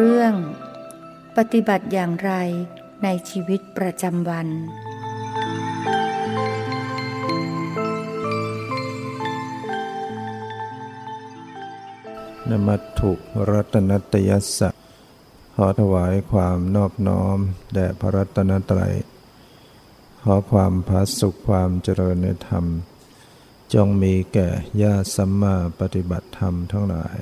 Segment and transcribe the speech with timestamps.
[0.00, 0.34] เรื่อง
[1.36, 2.32] ปฏิบัติอย่างไร
[3.02, 4.48] ในชีวิตประจำวัน
[12.48, 13.12] นมัตถุ
[13.50, 14.70] รัตนตยัสสะ
[15.54, 17.38] ขอถวายความนอบน้อม
[17.74, 18.94] แด่พระรัตนตรัย
[20.22, 22.64] ขอความพาสุขความเจริญในธรรม
[23.74, 24.48] จงมีแก่
[24.82, 27.18] ญาติสัมมาปฏิบัติธรรมทั้งหลาย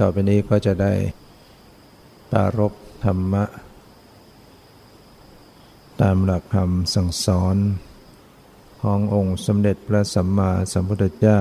[0.00, 0.92] ต่อไปนี้ก็จะได้
[2.30, 2.72] ปารบ
[3.04, 3.44] ธรรมะ
[6.00, 7.56] ตามหลักคำสั่งสอน
[8.82, 11.40] ขององค์สมเด็จพระสัมมาสัมพุทธเจ้า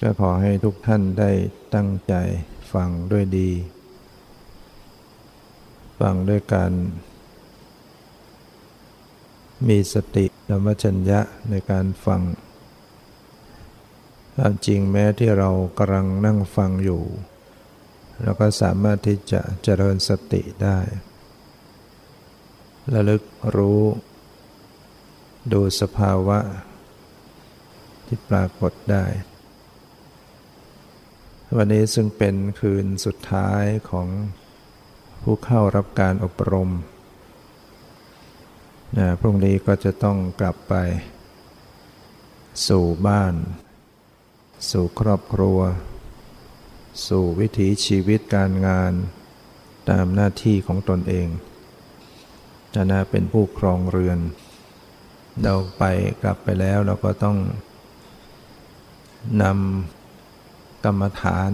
[0.00, 1.30] ก็ขอให้ทุกท่านได้
[1.74, 2.14] ตั้งใจ
[2.72, 3.50] ฟังด้วยดี
[6.00, 6.72] ฟังด้วยการ
[9.68, 12.20] มีสติธรรมชัญญะในการฟัง
[14.36, 17.02] ความจริงแม้ที่เรากำลังนั่งฟังอยู่
[18.22, 20.78] เราก็สามารถที่จะเจริญสติได้
[22.94, 23.22] ระลึก
[23.56, 23.82] รู้
[25.52, 26.38] ดูสภาวะ
[28.06, 29.04] ที่ปรากฏได้
[31.56, 34.08] วันนี้ซึ่งเป็นคืนสุดท้ายของ
[35.22, 36.70] ผู้เข้ารับการอบรม
[38.98, 40.74] นะพรุ่งนี้ก็จะต้องกลับไป
[42.68, 43.34] สู่บ้าน
[44.70, 45.58] สู่ครอบครัว
[47.06, 48.92] สู่วิถีชีวิตการงาน
[49.90, 51.28] ตามหน้าที่ของตนเอง
[52.74, 54.18] จะน่าเป็นผู้ครองเรือน
[55.42, 55.84] เราไป
[56.22, 57.36] กลับไปแล้วเราก็ต้อง
[59.42, 61.50] นำกรรมฐาน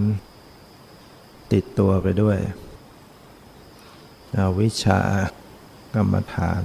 [1.53, 2.37] ติดตัวไปด้วย
[4.33, 4.99] เอาวิชา
[5.95, 6.61] กรรมฐาน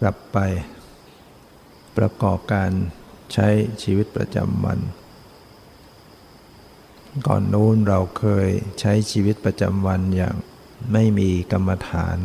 [0.00, 0.38] กลับไป
[1.96, 2.70] ประกอบการ
[3.32, 3.48] ใช้
[3.82, 4.80] ชีวิตประจำวัน
[7.26, 8.48] ก่อนนู้นเราเคย
[8.80, 10.34] ใช้ชีวิตประจำวันอย่าง
[10.92, 12.18] ไม่มีกรรมฐาน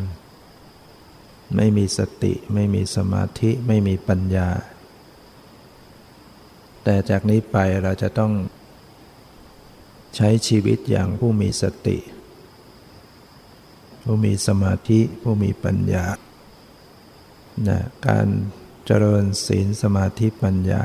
[1.56, 4.50] ไม่มีสติ ไม่มีสมาธิไม่มีปัญญา
[6.84, 8.34] แต่จากนี้ไปเราจะต้อง
[10.16, 11.98] ใช้ชีวิตอย่างผู้มีสติ
[14.04, 16.06] ผู้มีสมาธิผู้มีปัญญา
[17.68, 18.28] นะการ
[18.86, 20.84] เจริญศีลสมาธิปัญญา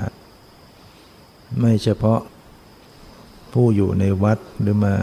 [1.58, 2.20] ไม่เฉพาะ
[3.52, 4.94] ผู้อยู่ในวัดหรือมา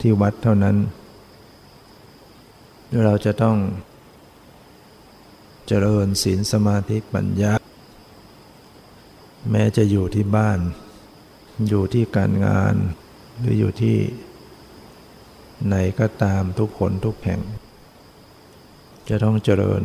[0.00, 0.76] ที่วัดเท่านั้น
[3.04, 3.56] เราจะต้อง
[5.66, 7.52] เจริญศีลสมาธิปัญญา
[9.50, 10.58] แม้จะอยู่ที่บ้าน
[11.68, 12.74] อยู่ที่การงาน
[13.38, 13.96] หรืออยู่ที่
[15.66, 17.40] ไหนก็ตามทุกคนทุกแห่ง
[19.08, 19.82] จะต้องเจริญ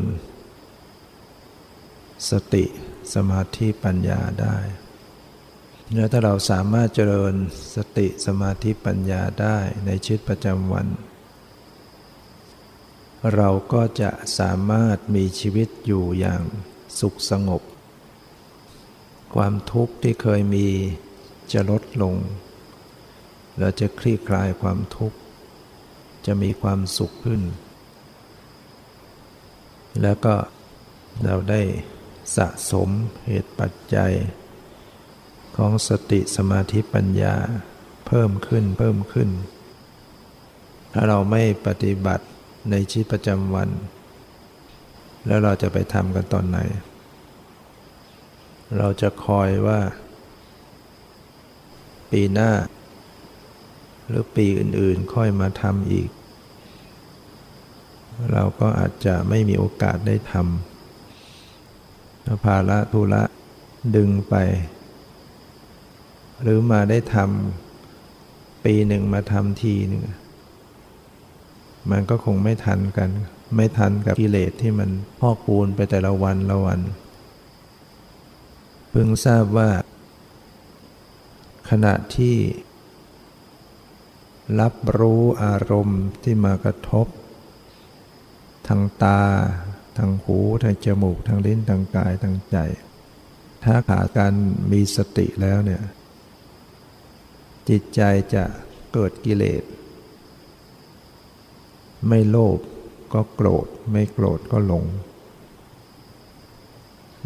[2.30, 2.66] สติ
[3.14, 4.58] สมาธิปัญญาได้
[5.96, 7.36] แล้วถ้าเราสามารถเจริญ
[7.76, 10.88] สติสมาธิปัญญาได้ในชีวิตประจำวัน
[13.36, 16.42] เราก็จะสามารถมีชีวิตอยู่อย่าง
[17.00, 17.62] สุขสงบ
[19.36, 20.68] ความทุกข์ที่เคยมี
[21.54, 22.16] จะลดลง
[23.60, 25.18] เราจะคลี่คลายความทุกข์
[26.26, 27.42] จะมีความสุขขึ้น
[30.02, 30.36] แล้วก็
[31.26, 31.62] เราได้
[32.36, 32.90] สะสม
[33.26, 34.14] เหตุปัจจัย
[35.58, 37.36] ของสติสมาธิปัญญา
[38.08, 39.30] เพิ่มขึ้นเพิ่มขึ้น
[40.94, 42.26] ถ้าเราไม่ปฏิบัติ
[42.72, 43.70] ในชีวิตประจำวัน
[45.28, 46.60] แล้วเราจะไปทำกันตอนไหน
[48.78, 49.80] เราจะคอยว่า
[52.12, 52.52] ปีหน้า
[54.08, 56.10] หรือปีอื่นๆค่อยมาทำอีก
[58.32, 63.24] เราก็อาจจะไม่มีโอกาสได้ทำภาระธุระ
[63.96, 64.36] ดึงไป
[66.42, 70.04] หรือมาได้ทำปีหนึ่งมาทำทีหนึ่ง
[71.92, 73.10] มันก็คงไม่ทันกัน
[73.56, 76.80] ไม่ทันกับกิเลสที่มันพอกปูนไปแต่ละวันละวัน
[78.90, 79.70] เพิ่งทราบว่า
[81.70, 82.36] ขณะที่
[84.60, 87.08] รับรู้อารมณ์ที่มากระทบ
[88.68, 89.22] ทางตา
[89.98, 92.58] ทางหู ทางจมูก ทางลิ้น ทางกาย ทางใจ
[93.64, 94.34] ถ้าขาดการ
[94.72, 95.82] มีสติแล้วเนี่ย
[97.70, 98.02] จิตใจ
[98.34, 98.44] จะ
[98.94, 99.64] เกิดกิเลส
[102.08, 102.60] ไม่โลภ
[103.14, 104.86] ก็โกรธ ไม่โกรธก็หลง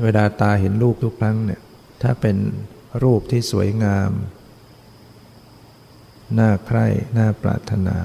[0.03, 1.61] เวลาตาเห็นรูปทุกครั้งเนี่ย
[2.01, 2.37] ถ้าเป็น
[3.03, 4.11] รูปที่สวยงาม
[6.39, 6.85] น่าใคร่
[7.17, 7.99] น่าปรารถนา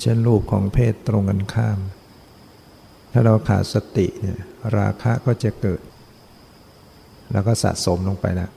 [0.00, 1.78] เช่นรูปของเพศตรงกันข้าม
[3.12, 4.38] ถ้าเราขาดสติเนี่ย
[4.76, 5.82] ราคะก็จะเกิด
[7.32, 8.50] แล้วก็สะสมลงไปแล้ว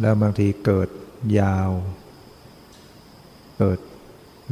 [0.00, 0.88] แล้วบางทีเกิด
[1.40, 1.70] ยาว
[3.58, 3.78] เกิด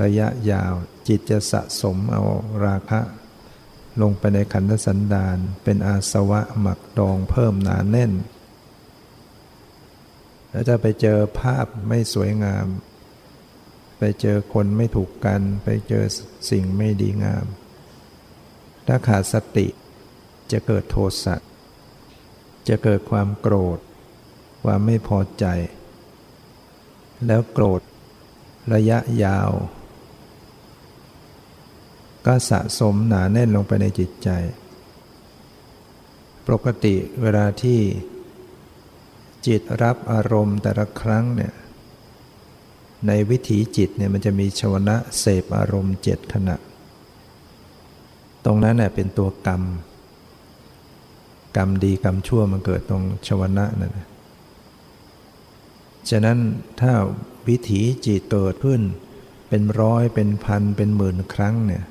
[0.03, 0.73] ระยะยาว
[1.09, 2.23] จิตจะสะสมเอา
[2.67, 3.01] ราคะ
[4.03, 8.13] ลงไปในขันธสันดานเป็นอาสวะหมักดองเพิ่มหนาแน่น
[10.51, 12.67] แล้วจะไปเจอภาพไม่สวยงาม
[13.99, 16.05] ไปเจอคนไม่ถูกกัน ไปเจอ
[16.51, 17.45] สิ่งไม่ดีงาม
[18.87, 19.67] ถ้าขาดสติ
[20.53, 21.37] จะเกิดโทสะ
[22.69, 23.79] จะเกิดความโกรธ
[24.63, 25.45] ความไม่พอใจ
[27.27, 27.81] แล้วโกรธ
[28.75, 29.51] ระยะยาว
[32.27, 34.29] ก็สะสมหนาแน่นลงไปในจิตใจ
[36.47, 37.81] ปกติเวลาที่
[39.47, 41.53] จิตรับอารมณ์แต่ละครั้งเนี่ย
[43.07, 46.57] ในวิถีจิตเนี่ยมันจะมีชวนะเสพอารมณ์เจ็ดขณะ
[48.45, 49.63] ตรงนั้นเน่ยเป็นตัวกรรม
[51.57, 53.93] กรรมดีกรรมชั่วมันเกิดตรงชวนะนั่น
[56.11, 56.39] ฉะนั้น
[56.81, 56.93] ถ้า
[57.49, 58.83] วิถีจิตเกิดขึ้น
[59.49, 61.85] เป็นร้อยเป็นพันเป็นหมื่นครั้งเนี่ย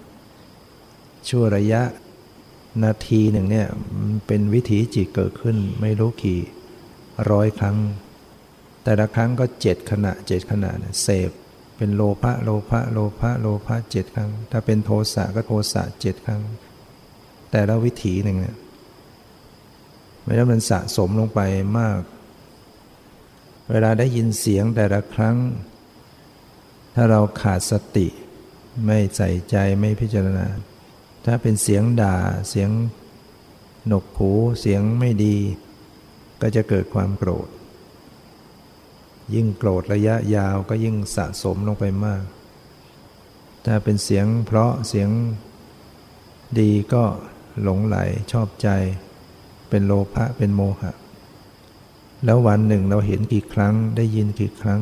[1.28, 1.82] ชั่วระยะ
[2.84, 3.68] นาทีหนึ่งเนี่ย
[4.28, 6.40] เป็นวิถีจิตเกิดขึ้น ไม่รู้กี่
[7.32, 7.78] ร้อยครั้ง
[8.84, 11.32] แต่ละครั้งก็เจ็ดขณะเจ็ดขณะเนี่ยเสพ
[11.78, 16.42] เป็นโลภะโลภะโลภะโลภะเจ็ดครั้ง ถ้าเป็นโทสะก็โทสะเจ็ดครั้ง
[17.52, 18.56] แต่ละวิถีหนึ่งเนี่ย
[20.24, 21.42] ไม่ได้มันสะสมลงไป
[21.80, 21.98] มาก
[23.70, 25.38] เวลาได้ยินเสียงแต่ละครั้ง
[26.96, 28.08] ถ้าเราขาดสติ
[28.86, 30.48] ไม่ใส่ใจไม่พิจารณา
[31.26, 32.18] ถ้าเป็นเสียงด่า
[32.50, 32.70] เสียง
[33.88, 35.38] หนกหูเสียงไม่ดี
[36.42, 37.48] ก็จะเกิดความโกรธ
[39.34, 42.24] ยิ่งโกรธระยะยาวก็ยิ่งสะสมลงไปมาก
[43.66, 45.10] ถ้าเป็นเสียงเพราะเสียง
[46.60, 47.04] ดีก็
[47.62, 47.98] หลงไหล
[48.32, 48.68] ชอบใจ
[49.70, 50.92] เป็นโลภะเป็นโมหะ
[52.26, 54.82] แล้ววันหนึ่งเราเห็นกี่ครั้งได้ยินกี่ครั้ง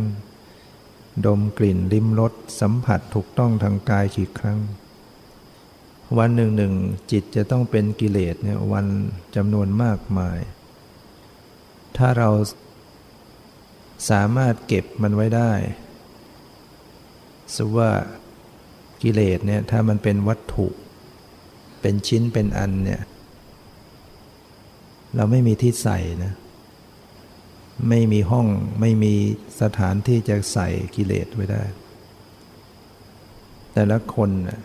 [1.25, 4.59] ดมกลิ่นลิ้มรสสัมผัสถูกต้องทางกายกี่ครั้ง
[6.17, 6.73] วันหนึ่งหนึ่ง
[7.11, 8.85] จิตจะต้องเป็นกิเลสเนี่ยวัน
[9.35, 10.39] จำนวนมากมาย
[11.97, 12.29] ถ้าเรา
[14.09, 15.51] สามารถเก็บมันไว้ได้
[17.55, 17.91] สว่า
[19.01, 20.67] กิเลสเนี่ยถ้ามันเป็นวัตถุ
[21.81, 23.01] เป็นชิ้นเป็นอันเนี่ย
[25.15, 26.33] เราไม่มีที่ใส่นะ
[27.89, 28.47] ไม่มีห้อง
[28.81, 29.13] ไม่มี
[29.61, 31.63] สถานที่จะใส่กิเลสไว้ได้
[33.73, 34.61] แต่ละคนนะ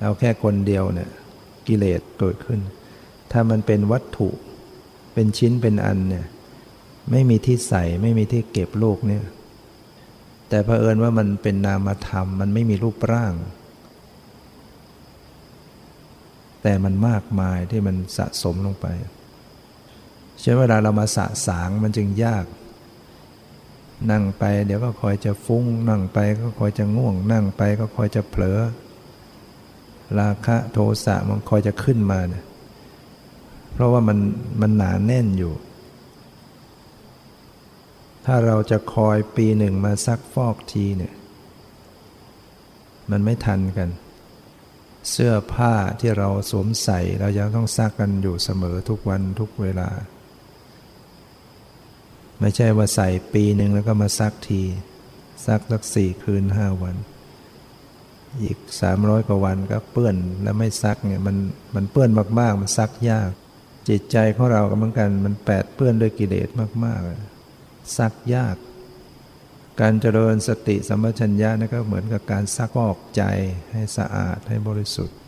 [0.00, 1.10] เอาแค่คนเดียวเนี่ย
[1.68, 2.60] กิเลสเกิดขึ้น
[3.32, 4.30] ถ้ามันเป็นวัตถุ
[5.14, 6.26] เป็นชิ้นเป็นอันเนี่ย
[7.10, 9.24] ไม่มีที่ใส่ไม่มีที่เก็บโลกเนี่ย
[10.48, 13.34] แต่เผอิญว่ามันเป็นนามธรรม มันไม่มีรูปร่าง
[16.62, 18.86] แต่มันมากมายที่มันสะสมลงไป
[20.40, 22.44] ใช่เวลาเรามาสะสางมันจึงยาก
[24.10, 28.60] นั่งไป เดี๋ยวก็คอยจะฟุ้ง นั่งไปก็คอยจะง่วง นั่งไปก็คอยจะเผลอ
[30.18, 32.44] ราคะโทสะมันคอยจะขึ้นมาเนี่ย
[33.72, 34.18] เพราะว่ามัน
[34.60, 35.54] มันหนาแน่นอยู่
[38.24, 41.14] ถ้าเราจะคอยปีหนึ่งมาซักฟอกทีเนี่ย
[43.10, 43.88] มันไม่ทันกัน
[45.10, 49.88] เสื้อผ้าที่เราสวมใส่เรายังต้องซักกันอยู่เสมอทุกวันทุกเวลา
[52.40, 54.62] ไม่ใช่ว่าใส่ปีหนึ่งแล้วก็มาซักที
[55.46, 56.96] ซักสักสี่คืนห้าวัน
[58.42, 61.36] อีกสามร้อยกว่าวันก็เปื้อนแล้วไม่ซักเนี่ยมัน
[61.74, 63.30] มันเปื้อนมากๆ มันซักยาก
[63.88, 66.48] จิตใจของเราก็เหมือนกันมันแปดเปื้อนด้วยกิเลส
[66.84, 68.56] มากๆ ซักยาก
[69.80, 73.22] การเจริญสติสัมปชัญญะนั่นก็เหมือนกับการซักฟอกใจ
[73.72, 75.18] ให้สะอาดให้บริสุทธิ์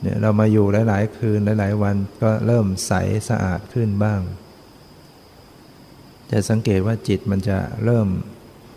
[0.00, 2.92] เนี่ยเรามาอยู่หลาย ๆ คืนหลาย ๆ วันก็เริ่มใส
[3.28, 4.20] สะอาดขึ้นบ้าง
[6.30, 8.08] จะสังเกตว่าจิตมันจะเริ่ม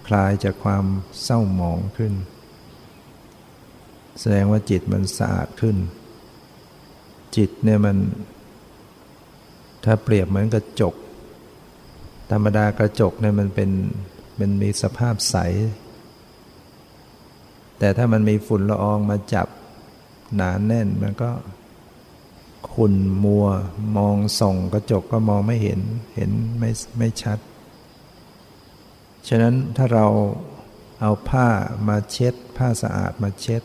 [0.07, 0.83] คลายจากความ
[1.23, 2.13] เศร้าหมองขึ้น
[4.19, 5.77] แสดงว่าจิตมันสะอาดขึ้น
[7.35, 7.97] จิตเนี่ยมัน
[9.85, 10.95] ถ้าเปรียบเหมือนกระจก
[12.31, 13.69] ธรรมดากระจกเนี่ยมันเป็น
[14.39, 15.35] มันมีสภาพใส
[17.79, 19.47] แต่ถ้ามันมีฝุ่นละอองมาจับ
[20.35, 21.29] หนานแน่นมันก็
[22.73, 23.45] ขุ่นมัว
[23.97, 25.79] มองส่องกระจกก็มองไม่เห็น
[26.15, 27.39] เห็นไม่ไม่ชัด
[29.27, 30.05] ฉะนั้นถ้าเรา
[31.01, 31.47] เอาผ้า
[31.87, 33.61] มาเช็ด ผ้าสะอาดมาเช็ด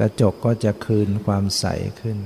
[0.00, 1.64] กระจกก็จะคืนความใส
[2.00, 2.18] ขึ้น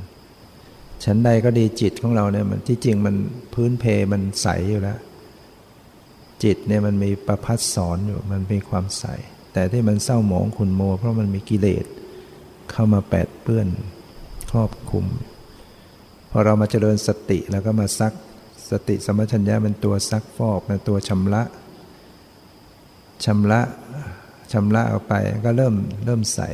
[1.04, 3.16] ฉันใดก็ดีจิตของเราเนี่ยมันที่จริงมัน
[3.54, 4.98] พื้นเพมันใสอยู่แล้ว
[6.44, 9.04] จิตเนี่ยมันมีประพัดสอนอยู่มันมีความใส
[9.52, 11.84] แต่ที่มันเศร้าหมองขุนโมเพราะมันมีกิเลส
[12.70, 13.68] เข้ามาแปดเปื้อน
[14.50, 15.04] ครอบคุม
[16.30, 18.12] พอเรามาเจริญสติแล้วก็มาซัก
[18.70, 21.42] สติสมัชัญญะเป็นตัวซักฟอกเป็นตัวชำระ
[23.24, 23.60] ชำระ
[24.52, 25.14] ชำระออกไป
[25.44, 26.50] ก็เริ่มเริ่มใส่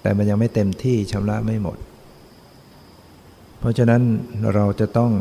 [0.00, 1.78] แต่มันยังไม่เต็มที่ชำระไม่หมด
[3.58, 4.02] เพราะฉะนั้น
[4.54, 5.12] เราจะต้อง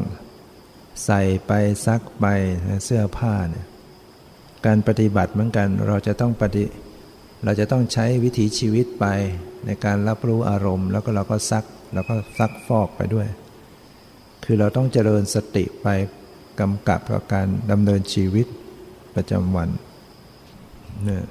[1.05, 1.51] ใส่ไป
[1.85, 2.25] ซักไป
[2.83, 3.65] เสื้อผ้าเนี่ย
[4.65, 6.63] การปฏิบัติเหมือนกันเราจะต้องปฏิ
[7.45, 9.05] เราจะต้องใช้วิถีชีวิตไป
[9.65, 13.27] ในการรับรู้อารมณ์ แล้วก็เราก็ซัก แล้วก็ซักฟอกไปด้วย
[14.43, 15.87] คือเราต้องเจริญสติไป
[16.59, 18.47] กำกับกับการดำเนินชีวิต
[19.15, 19.69] ประจำวัน
[21.03, 21.25] เนี่ย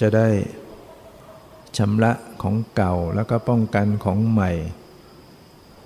[0.00, 0.28] จะได้
[1.78, 2.12] ชำระ
[2.42, 4.50] ของเก่าแล้วก็ป้องกันของใหม่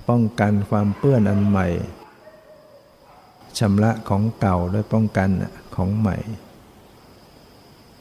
[0.08, 1.68] ป้องกันความเปื้อนอันใหม่
[3.58, 5.28] ชำระของเก่าด้วยป้องกัน
[5.76, 6.16] ของใหม่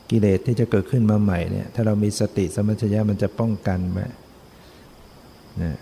[0.10, 4.06] กิเลสที่จะเกิดขึ้นมาใหม่เนี่ยถ้าเรามีสติสมัชยะมันจะป้องกันไว้
[5.62, 5.78] นะ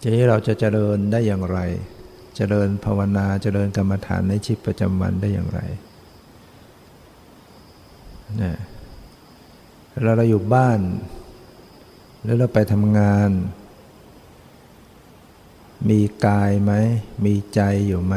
[0.00, 1.58] ทีนี้เราจะเจริญได้อย่างไร
[2.36, 5.60] เจริญภาวนาเจริญกรรมฐานในชีวิตประจำวันได้อย่างไร
[8.42, 8.52] นะ
[10.02, 10.80] เราเราอยู่บ้าน
[12.22, 13.30] หรือเราไปทำงาน
[15.88, 16.72] มีกายไหม
[17.24, 18.16] มีใจอยู่ไหม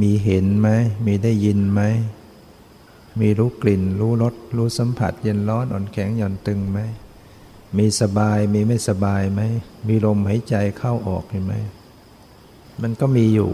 [0.00, 0.68] มีเห็นไหม
[1.06, 1.82] มีได้ยินไหม
[3.20, 6.78] มีรู้กลิ่น รู้รส รู้สัมผัส เย็นร้อนอ่อนแข็งหย่อนตึงไหม
[7.78, 9.40] มีสบายมีไม่สบายไหม
[9.88, 11.54] มีลมหายใจเข้าออกเห็นไหม
[12.82, 13.50] มันก็มีอยู่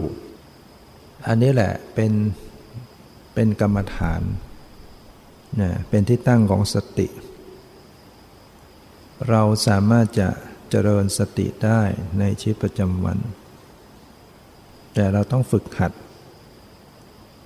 [1.27, 2.11] อันนี้แหละเป็น
[3.33, 4.21] เป็นกรรมฐาน
[5.61, 7.07] นะเป็นที่ตั้งของสติ
[9.29, 10.29] เราสามารถจะ
[10.69, 11.81] เจริญสติได้
[12.19, 13.17] ในชีวิตประจำวัน
[14.93, 15.91] แต่เราต้องฝึกหัด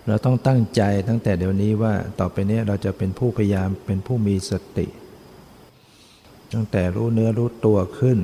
[0.08, 4.88] เราต้องตั้งใจตั้งแต่เดี๋ยวนี้ว่าต่อไปนี้เราจะเป็นผู้พยายามเป็นผู้มีสติ
[6.54, 8.18] ตั้งแต่รู้เนื้อรู้ตัวขึ้น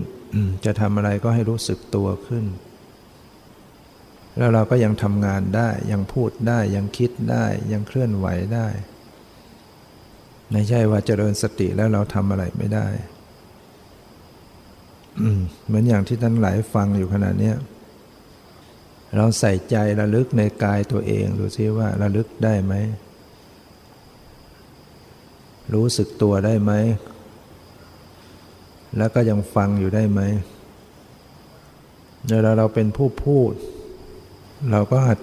[0.65, 2.45] จะทำอะไรก็ให้รู้สึกตัวขึ้น
[4.37, 8.67] แล้วเราก็ยังทำงานได้ ยังพูดได้ ยังคิดได้ ยังเคลื่อนไหวได้
[10.51, 12.87] ไม่ใช่ว่าเจริญสติแล้วเราทำอะไรไม่ได้
[15.65, 17.53] เหมือนอย่างที่ท่านหลายฟังอยู่ขณะนี้
[19.17, 22.73] เราใส่ใจระลึกในกายตัวเอง ดูซิว่าระลึกได้ไหม
[25.73, 26.71] รู้สึกตัวได้ไหม
[28.97, 30.21] แล้วก็ยังฟังอยู่ได้ไหม
[32.31, 33.53] เวลาเราเป็นผู้พูด
[34.71, 35.19] เราก็หัด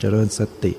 [0.00, 0.72] เจริญสติ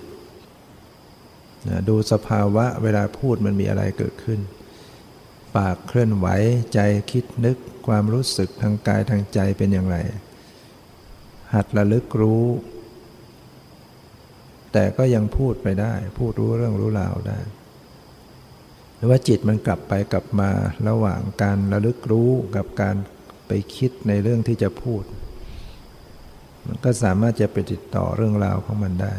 [1.67, 4.39] นะดูสภาวะเวลาพูดมันมีอะไรเกิดขึ้น
[5.57, 6.27] ปากเคลื่อนไหว
[6.73, 6.79] ใจ
[7.11, 9.97] คิดนึกความรู้สึกทางกายทางใจเป็นอย่างไร
[11.53, 12.45] หัดระลึกรู้
[14.73, 17.39] แต่ก็ยังพูดไปได้ พูดรู้เรื่องรู้ราวได้
[18.99, 20.49] หรือว่าจิตมันกลับไปกลับมา
[20.89, 22.95] ระหว่างการระลึกรู้กับการ
[23.47, 25.03] ไปคิดในเรื่องที่จะพูด
[26.67, 29.13] มันก็สามารถจะไปติดต่อเรื่องราวของมันได้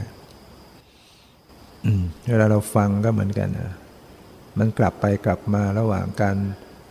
[2.30, 3.72] เวลาเราฟังก็เหมือนกันนะ
[4.58, 6.36] มันกลับไปกลับมาระหว่างการ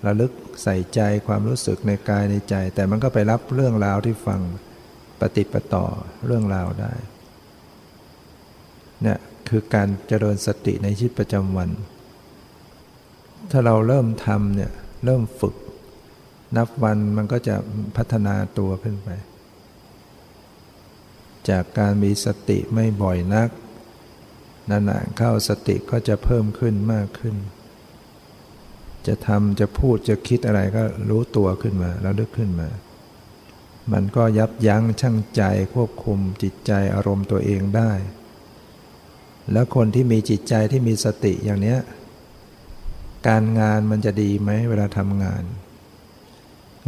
[0.05, 0.31] ระลึก
[0.63, 4.41] ใส่ใจความรู้สึกในกายในใจ แต่มันก็ไปรับเรื่องราวที่ฟัง
[5.19, 5.85] ปฏิปต่อ
[6.25, 6.93] เรื่องราวได้
[9.03, 9.19] เนี่ย
[9.49, 11.69] คือการเจริญสติในชีวิตประจำวัน
[13.51, 14.71] ถ้าเราเริ่มทำเนี่ย
[15.05, 15.55] เริ่มฝึก
[16.57, 17.55] นับวันมันก็จะ
[17.95, 19.09] พัฒนาตัวขึ้นไป
[21.49, 23.49] จากการมีสติไม่บ่อยนัก
[24.69, 27.35] นานๆเข้าสติก็จะเพิ่มขึ้นมากขึ้น
[29.07, 32.69] จะทำจะพูดจะคิดอะไรก็รู้ตัวขึ้นมาแล้วลึกขึ้นมา
[33.91, 35.41] มันก็ยับยั้งชั่งใจ
[35.73, 37.91] ควบคุมจิตใจอารมณ์ตัวเองได้
[39.51, 41.79] แล้วคนที่มีจิตใจที่มีสติอย่างเนี้ย
[43.27, 45.43] การงานมันจะดีไหมเวลาทำงาน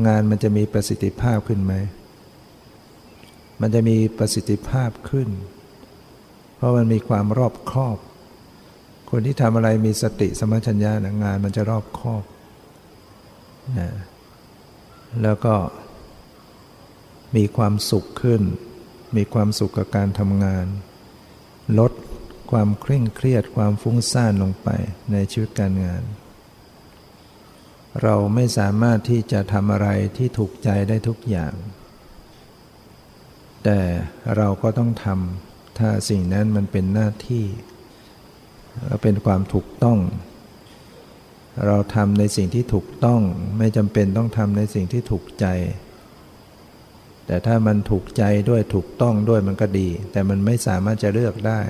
[0.07, 1.73] งานมันจะมีประสิทธิภาพขึ้นไหม
[3.61, 5.29] มันจะมีประสิทธิภาพขึ้น
[6.55, 7.97] เพราะมันมีความรอบคอบ
[9.09, 12.23] คนที่ทำอะไรมีสติสมัชัญญานะงานมันจะรอบคอบ
[13.79, 13.89] นะ
[15.23, 15.55] แล้วก็
[17.35, 18.41] มีความสุขขึ้น
[19.17, 20.65] มีความสุขกับการทำงาน
[21.79, 21.91] ลด
[22.51, 24.69] ความเคร่งเครียดความฟุ้งซ่านลงไป
[25.11, 26.03] ในชีวิตการงาน
[28.03, 31.53] เราไม่สามารถที่จะทำอะไรที่ถูกใจได้ทุกอย่าง
[33.63, 33.79] แต่
[34.37, 37.45] เราก็ต้องทำถ้าสิ่งนั้นมันเป็นหน้าที่
[39.01, 39.99] เป็นความถูกต้อง
[41.67, 43.21] เราทำในสิ่งที่ถูกต้อง
[43.57, 45.45] ไม่จำเป็นต้องทำในสิ่งที่ถูกใจ
[47.27, 51.61] แต่ถ้ามันถูกใจด้วยถูกต้องด้วยมันก็ดี แต่มันไม่สามารถจะเลือกได้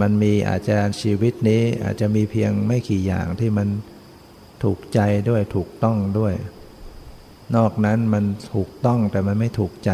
[0.00, 3.68] มันมีอาจจะชีวิตนี้อาจจะมีเพียงไม่กี่อย่างที่มัน
[4.62, 6.34] ถูกใจด้วยถูกต้องด้วย
[7.56, 8.24] นอกนั้นมัน
[8.54, 9.90] ถูกต้องแต่มันไม่ถูกใจ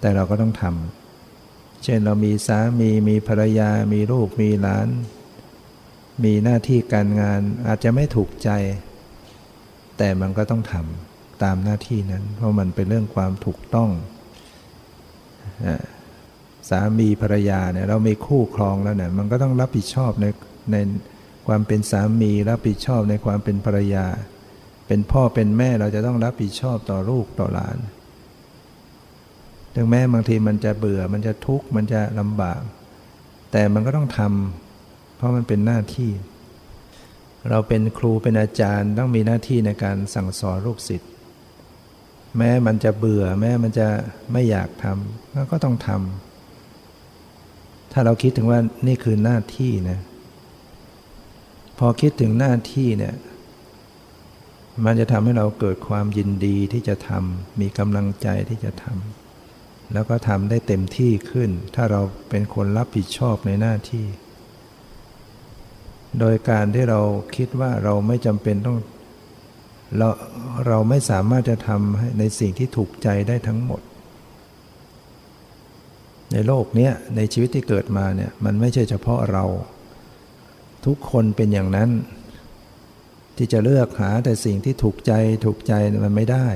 [0.00, 4.88] แต่เราก็ต้องทำเช่นเรามีสามีมีภรรยา มีลูกมีหลาน
[6.24, 8.50] มีหน้าที่การงานอาจจะไม่ถูกใจ
[9.98, 13.90] แต่มันก็ต้องทำตามหน้าที่นั้น เพราะมันเป็นเรื่องความถูกต้อง
[16.70, 20.26] สามีภรรยาเนี่ยเรามีคู่ครองแล้วเนี่ยมันก็ต้องรับผิดชอบใน
[20.72, 20.76] ใน
[21.46, 24.06] ความเป็นสามีรับผิดชอบในความเป็นภรรยา
[24.86, 27.76] เป็นพ่อเป็นแม่เราจะต้องรับผิดชอบต่อลูกต่อหลาน
[29.74, 32.60] ถึงแม้บางทีมันจะเบื่อมันจะทุกข์มันจะลำบาก
[33.52, 36.10] แต่มันก็ต้องทำเพราะมันเป็นหน้าที่
[37.50, 41.10] เราเป็นครูเป็นอาจารย์ต้องมีหน้าที่ในการสั่งสอนลูกศิษย์
[42.36, 43.88] แม้มันจะเบื่อแม้มันจะ
[44.32, 49.98] ไม่อยากทำก็ต้องทำถ้าเราคิดถึงว่านี่คือหน้าที่นะ
[51.78, 53.14] พอคิดถึงหน้าที่เนี่ย
[54.84, 64.06] มันจะทำให้เราเกิดความยินดีที่จะทำมีกำลังใจที่จะทำแล้วก็ทำได้เต็มที่ขึ้น ถ้าเราเป็นคนรับผิดชอบในหน้าที่
[66.18, 67.00] โดยการที่เรา
[67.36, 68.78] คิดว่าเราไม่จำเป็นต้อง
[69.98, 70.08] เรา
[70.66, 73.80] เราไม่สามารถจะทำในสิ่งที่ถูกใจได้ทั้งหมด
[76.32, 79.44] ในโลกนี้ในชีวิตที่เกิดมาเนี่ยมันไม่ใช่เฉพาะเรา
[80.86, 81.90] ทุกคนเป็นอย่างนั้น
[83.36, 85.12] ที่จะเลือกหาแต่สิ่งที่ถูกใจ
[85.44, 85.72] ถูกใจ
[86.04, 86.48] มันไม่ได้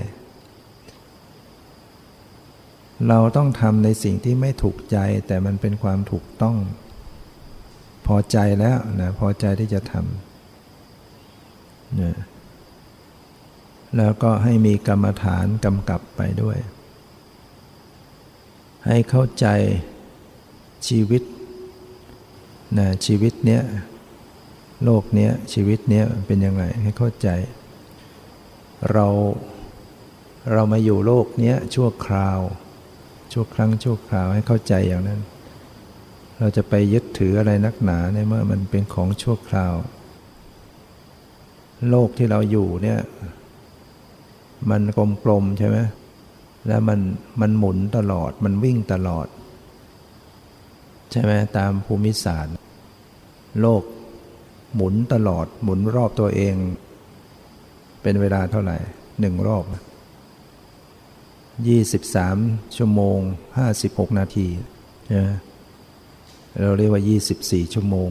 [3.09, 6.57] เราต้องทำในสิ่งที่ไม่ถูกใจแต่มันเป็นความถูกต้อง
[8.07, 12.17] พอใจแล้วนะพอใจที่จะทำนะ
[13.97, 16.59] แล้วก็ให้มีกรรมฐานกำกับไปด้วย
[18.87, 19.47] ให้เข้าใจ
[20.89, 21.23] ชีวิต
[22.79, 23.63] นะชีวิตเนี้ย
[24.85, 27.29] โลกเนี้ยชีวิตเนี้ยเป็นยังไงให้เข้าใจ
[28.93, 29.07] เรา
[30.53, 32.39] เรามาอยู่โลกเนี้ยชั่วคราว
[33.33, 35.21] ชั่วครั้งชั่วคราวให้เข้าใจอย่างนั้น
[36.39, 39.75] เราจะไปยึดถืออะไรนักหนาในเมื่อมันเป็นของชั่วคราว
[41.91, 43.01] โลกที่เราอยู่เนี่ย
[44.71, 44.83] มัน
[45.25, 45.79] กลมๆใช่ไหม
[46.69, 47.01] แล้วมัน
[47.41, 49.27] มันหมุนตลอดมันวิ่งตลอด
[51.11, 52.55] ใช่ไหมตามภูมิศาสตร์
[53.61, 53.83] โลก
[54.75, 56.55] หมุนตลอดหมุนรอบตัวเอง
[58.03, 58.77] เป็นเวลาเท่าไหร่
[59.21, 59.65] หนึ่งรอบ
[61.69, 62.37] ยี่สิบสาม
[62.77, 63.19] ชั่วโมง
[63.59, 64.47] ห้าสิบหกนาที
[65.15, 65.25] นะ
[66.61, 68.11] เราเรียกว่ายี่สิบสี่ชั่วโมง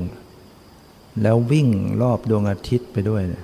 [1.21, 1.67] แล้ววิ่ง
[2.01, 3.43] รอบดวงอาทิตย์ไปด้วยนะ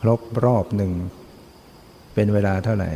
[0.00, 0.92] ครบรอบหนึ่ง
[2.14, 2.90] เป็นเวลาเท่าไหร่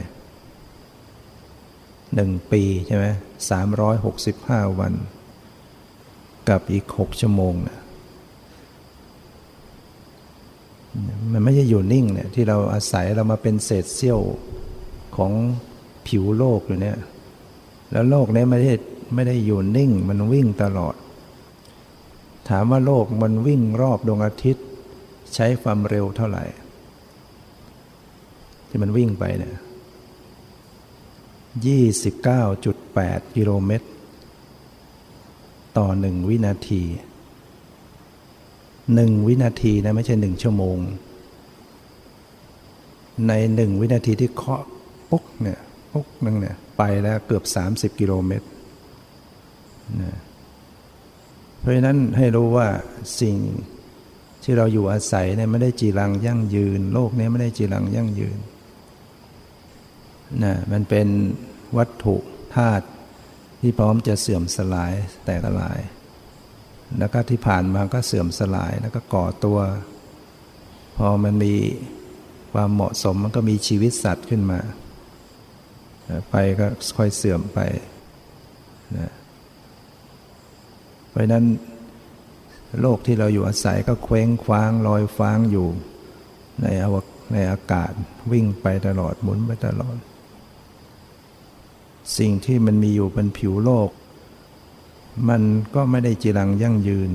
[2.15, 3.07] หนึ่งปีใช่ไหม
[3.51, 4.93] สามร้อยหกสิบห้าวัน
[6.49, 7.79] กับอีกหกชั่วโมงนะ
[11.33, 14.21] มันไม่ใช่อยู่นิ่งเนี่ยที่เราอาศัยเรามาเป็นเศษเสี้ยว
[15.17, 15.33] ของ
[16.07, 16.99] ผิวโลกอยู่เนี่ย
[17.91, 18.75] แล้วโลกนี้ไม่ได้
[19.15, 20.95] ไม่ได้อยู่นิ่ง มันวิ่งตลอด
[22.49, 24.67] ถามว่าโลกมันวิ่งรอบดวงอาทิตย์
[25.35, 26.45] ใช้ความเร็วเท่าไหร่
[28.69, 29.55] ที่มันวิ่งไปเนี่ย
[31.67, 33.89] ยี่สิบเก้าจุดแปดกิโลเมตร
[35.79, 36.83] ต่อหนึ่งวินาที
[38.95, 40.79] หนึ่งวินาทีนะไม่ใช่หนึ่งชั่วโมง
[43.29, 44.63] ในหนึ่งวินาทีที่เคาะ
[45.11, 45.61] ปุ๊กเนี่ย
[45.93, 48.49] ปุ๊กนึงเนี่ยไปแล้วเกือบสามสิบกิโลเมตร
[50.03, 50.19] นะ
[51.61, 52.69] เพราะฉะนั้นให้รู้ว่า
[53.21, 53.37] สิ่ง
[54.43, 58.39] ที่เราอยู่อาศัยเนี่ยไม่ได้จีรังยั่งยืน โลกนี้ไม่ได้จีรังยั่งยืน
[60.45, 61.09] นะมันเป็น
[61.77, 62.17] วัตถุ
[62.55, 62.87] ธาตุ
[63.61, 64.95] ที่พร้อมจะเสื่อมสลาย
[65.25, 65.81] แตกละลาย
[66.99, 69.59] แล้วก็ที่ผ่านมาก็เสื่อมสลายแล้วก็ก่อตัว
[70.97, 71.55] พอมันมี
[72.53, 74.61] ความเหมาะสมมันก็มีชีวิตสัตว์ขึ้นมา
[76.31, 76.67] ไปก็
[76.97, 77.59] ค่อยเสื่อมไป
[78.99, 79.13] นะ
[81.09, 81.45] เพราะนั้น
[82.81, 85.69] โลกที่เราอยู่อาศัยก็เคว้งคว้างลอยฟ้างอยู่
[86.63, 86.97] ในอว
[87.33, 87.93] ในอากาศ
[88.33, 89.97] วิ่งไปตลอดหมุนไปตลอด
[92.19, 93.89] สิ่งที่มันมีอยู่เป็นผิวโลก
[95.29, 95.43] มัน
[95.75, 97.11] ก็ไม่ได้จีรังยั่งยืน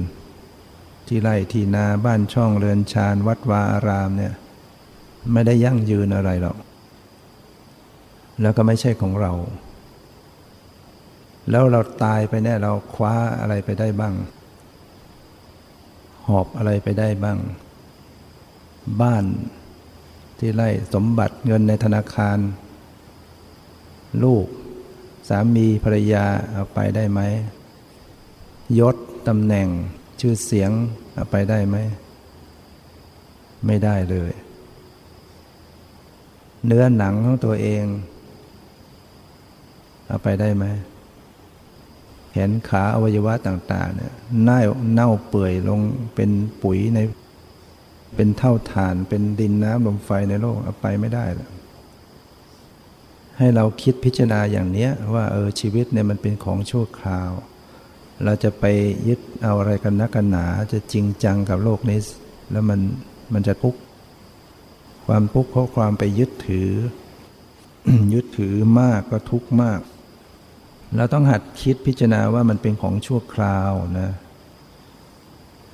[1.07, 4.33] ที่ไร่ที่นาบ้านช่องเรือนชานวัดวาอารามเนี่ย
[5.31, 6.57] ไม่ได้ยั่งยืนอะไรหรอก
[8.41, 9.33] แล้วก็ไม่ใช่ของเรา
[11.49, 14.15] แล้วเราตายไปเนี่ยเราคว้าอะไรไปได้บ้าง
[16.27, 17.37] หอบอะไรไปได้บ้าง
[19.01, 19.25] บ้าน
[20.39, 22.37] ที่ไร่สมบัติเงินในธนาคาร
[24.23, 24.45] ลูก
[25.29, 27.21] สามีภรรยาเอาไปได้ไหม
[28.79, 28.95] ยศ
[29.27, 29.67] ตำแหน่ง
[30.19, 30.71] ชื่อเสียง
[31.13, 31.77] เอาไปได้ไหม
[33.65, 34.31] ไม่ได้เลย
[36.65, 37.83] เนื้อหนังของตัวเอง
[40.07, 40.65] เอาไปได้ไหม
[42.49, 44.59] นขาอวัยวะต่าง ๆ เนี่ยเน่า
[44.93, 45.81] เน่าเปื่อยลง
[46.15, 46.29] เป็น
[46.63, 46.99] ปุ๋ยใน
[48.15, 51.51] เป็นเท่าฐานเป็นดินน้ำลมไฟในโลกเอาไปไม่ได้แล้ว
[53.37, 57.31] ให้เราคิดพิจารณาอย่างนี้ว่าเออชีวิตเนี่ยมันเป็นของชั่วคราว
[58.23, 58.65] เราจะไป
[59.07, 61.99] ยึดเอาอะไรกันนักกันหนาจะจริงจังกับโลกนี้
[62.51, 62.79] แล้วมัน
[63.33, 63.79] มันจะทุกข์
[65.05, 66.71] ความทุกข์เพราะความไปยึดถือ
[68.13, 69.79] ยึดถือมากก็ทุกข์มาก
[70.95, 74.09] เราต้องหัดคิดพิจารณาว่ามันเป็นของชั่วคราวนะ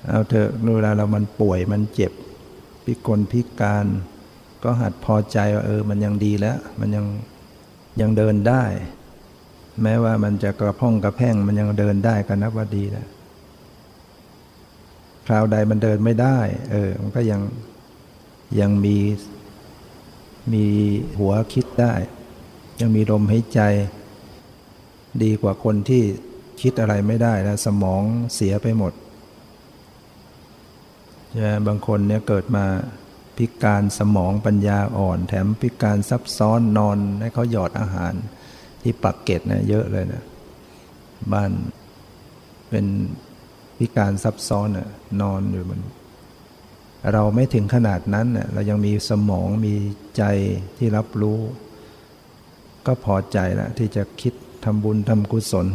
[0.08, 2.12] เอาเถอะเวลาเรามันป่วยมันเจ็บ
[2.86, 3.86] พิกลพิการ
[4.64, 7.06] ก็หัดพอใจว่าเออมันยังดีแล้ว มันยัง
[8.02, 8.64] ยังเดินได้
[9.84, 13.08] แม้ว่ามันจะกระพ้องกระแพ่งมันยังเดินได้ก็นับว่าดีแล้ว
[15.28, 16.40] คราวใดมันเดินไม่ได้
[16.72, 17.42] เออ มันก็ยัง
[18.60, 18.98] ยังมี
[20.54, 20.66] มี
[21.20, 21.94] หัวคิดได้
[22.80, 23.62] ยังมีลมหายใจ
[25.24, 26.04] ดีกว่าคนที่
[26.62, 28.94] คิดอะไรไม่ได้แล้วสมองเสียไปหมด
[31.32, 32.66] ใช่บางคนเนี่ยเกิดมา
[33.38, 38.14] พิการสมองปัญญาอ่อน แถมพิการซับซ้อนนอนให้เขาหยอดอาหาร
[38.88, 40.24] ที่ปักเกตนะเยอะเลยนะ
[41.34, 41.52] บ้าน
[42.70, 42.86] เป็น
[43.78, 44.90] พิการซับซ้อนน่ะ
[45.22, 45.82] นอนอยู่มัน
[47.14, 49.76] เราไม่ถึงขนาดนั้นน่ะเรายังมีสมองมี
[50.18, 50.24] ใจ
[50.78, 51.40] ที่รับรู้
[52.86, 55.68] ก็พอใจแล้วที่จะคิดทำบุญทำกุศล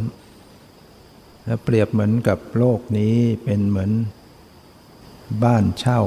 [1.47, 3.91] แล้วเปรียบเหมือนกับโลกนี้เป็นเหมือน
[5.45, 6.01] บ้านเช่า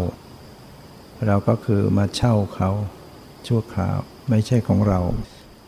[1.27, 2.69] เราก็คือมาเช่าเขา
[3.47, 3.97] ชั่วคราว
[4.29, 4.99] ไม่ใช่ของเรา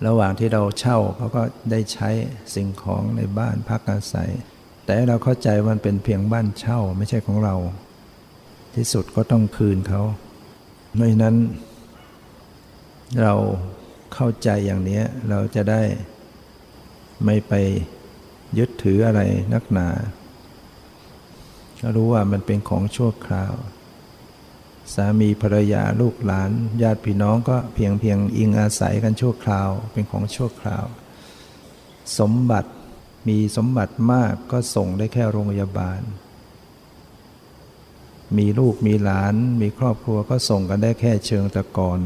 [0.07, 2.09] ระหว่างที่เราเช่าเขาก็ได้ใช้
[2.55, 4.29] สิ่งของในบ้านพักอาศัย
[4.85, 7.55] แต่เราเข้าใจมันเป็นเพียงบ้านเช่าไม่ใช่ของเรา
[8.75, 10.01] ที่สุดก็ต้องคืนเขา
[10.93, 11.35] เพราะนั้น
[13.21, 13.33] เรา
[14.13, 15.81] เข้าใจอย่างนี้เราจะได้
[17.25, 17.53] ไม่ไป
[18.57, 19.21] ยึดถืออะไร
[19.53, 19.87] นักหนา
[21.81, 23.53] ก็รู้ว่ามันเป็นของชั่วคราว
[24.93, 30.85] สามีภรรยาลูกหลาน ญาติพี่น้องก็เพียงเพียงอิงอาศัยกันชั่วคราว เป็นของชั่วคราว
[32.19, 32.71] สมบัติ
[33.27, 36.01] มีสมบัติมากก็ส่งได้แค่โรงพยาบาล
[38.37, 41.99] มีลูกมีหลาน มีครอบครัวก็ส่งกันได้แค่เชิงตะกอน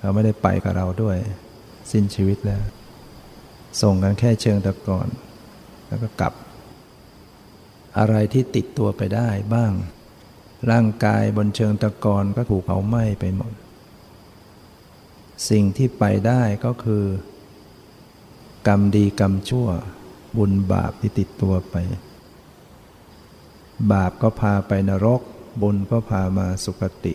[0.00, 1.16] เราไม่ได้ไปกับเราด้วย
[1.90, 2.64] สิ้นชีวิตแล้ว
[3.82, 5.08] ส่งกันแค่เชิงตะกอน
[5.88, 6.34] แล้วก็กลับ
[7.98, 9.72] อะไรที่ติดตัวไปได้บ้าง
[10.70, 13.52] ร่างกายบนเชิงตะกอนก็ถูกเผาไหม้ไปหมด
[15.50, 17.04] สิ่งที่ไปได้ก็คือ
[18.68, 19.68] กรรมดีกรรมชั่ว
[20.36, 21.76] บุญบาปที่ติดตัวไป
[23.92, 25.22] บาปก็พาไปนรก
[25.62, 27.14] บุญก็พามาสุคติ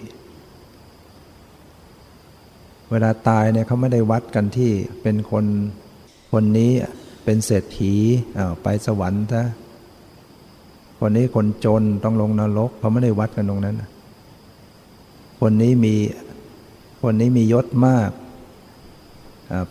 [2.89, 5.45] เวลาตายเนี่ยเขาไม่ได้วัดกันที่เป็นคน
[6.31, 6.71] คนนี้
[7.23, 7.93] เป็นเศรษฐี
[8.37, 9.43] อ้าวไปสวรรค์ซะ
[11.05, 13.81] คนนี้คนจนต้องลงนรกเขาไม่ได้วัดกันตรงนั้น
[15.41, 15.95] คนนี้มี
[17.01, 18.09] คนนี้มียศมาก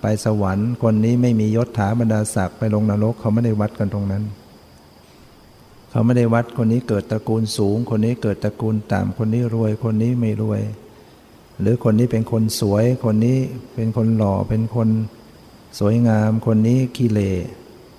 [0.01, 4.23] ไปสวรรค์ คนนี้ไม่มียศถาบรรดาศักดิ์ไปลงนรกเขาไม่ได้วัดกันตรงนั้น
[5.91, 10.63] เขาไม่ได้วัดคนนี้เกิดตระกูลสูง คนนี้เกิดตระกูลต่ำคนนี้รวย คนนี้ไม่รวย
[11.61, 13.39] หรือคนนี้เป็นคนสวย คนนี้
[13.75, 14.89] เป็นคนหล่อเป็นคน
[15.79, 17.21] สวยงาม คนนี้ขี้เล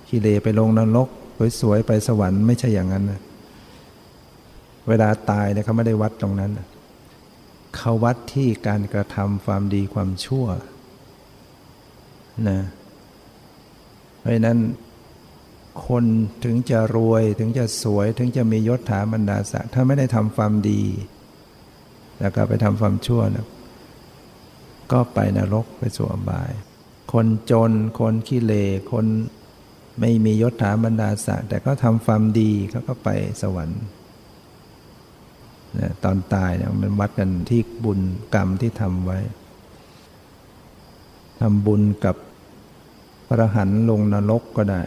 [0.08, 1.08] ขี้เลไปลงนรก
[1.60, 3.20] สวยๆไปสวรรค์ไม่ใช่อย่างนั้นนะ
[4.88, 6.52] เวลาตายเนี่ยเขาไม่ได้วัดตรงนั้น
[7.76, 10.46] เขาวัดที่การกระทำความดีความชั่ว
[12.48, 12.60] นะ
[14.18, 14.58] เพราะนั้น
[15.88, 16.04] คน
[16.44, 20.82] ถึงจะรวยถึงจะสวยถึงจะมียศถาบรรดาศักดิ์ถ้าไม่ได้ทำความดี
[22.20, 23.46] แล้วก็ไปทำความชั่วนะ
[24.92, 26.50] ก็ไปนรกไปสู่อบาย
[27.12, 28.54] คนจนคนขี้เล
[28.92, 29.06] คน
[30.00, 33.08] ไม่มียศถาบรรดาศักดิ์แต่ก็ทำความดีเขาก็ไป
[33.42, 33.82] สวรรค์
[35.78, 38.00] นะตอนตายเนี่ยมันวัดกันที่บุญ
[38.34, 39.18] กรรมที่ทำไว้
[41.40, 42.16] ทำบุญกับ
[43.28, 44.82] พระหันลงนรกก็ได้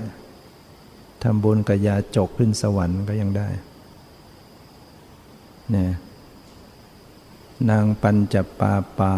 [1.23, 3.49] ทำบุญกับยาจกขึ้นสวรรค์ก็ยังได้
[5.75, 5.87] นี่
[7.69, 9.13] นางปัญจปาปา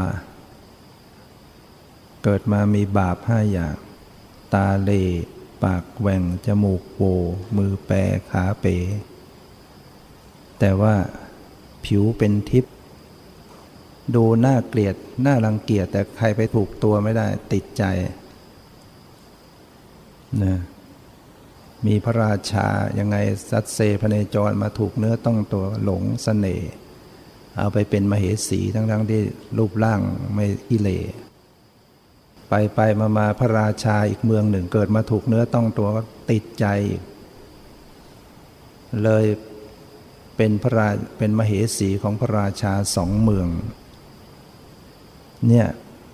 [2.24, 3.76] เกิดมามีบาปห้าอย่าง
[4.54, 4.92] ตาเล
[5.64, 7.04] ปากแหว่งจมูกโว
[7.58, 7.98] มือแปร
[8.30, 8.78] ขาเป๋
[10.60, 10.96] แต่ว่า
[11.86, 12.74] ผิวเป็นทิพย์
[14.16, 14.96] ดูน่าเกลียด
[15.26, 17.84] น่ารังเกียจแต่ใครไปถูกตัวไม่ได้ติดใจ
[20.44, 20.58] นะ
[21.86, 22.68] มีพระราชา
[23.00, 23.18] ยังไง
[23.52, 26.72] สัตเซพเนจรมาถูกเนื้อต้องตัวหลงสเสน่ห์
[27.58, 29.22] เอาไปเป็นมเหสีทั้งๆทที่
[29.58, 30.02] รูปร่าง
[30.36, 30.90] ไม่กิเล
[32.50, 36.66] ไปไปมามาพระราชาอีกเมืองหนึ่งเกิดมาถูกเนื้อต้องตัวก็ติดใจ
[39.04, 39.26] เลย
[40.38, 43.48] เป็นพระราเป็นมเหสีของพระราชาสองเมือง
[45.48, 45.68] เนี่ย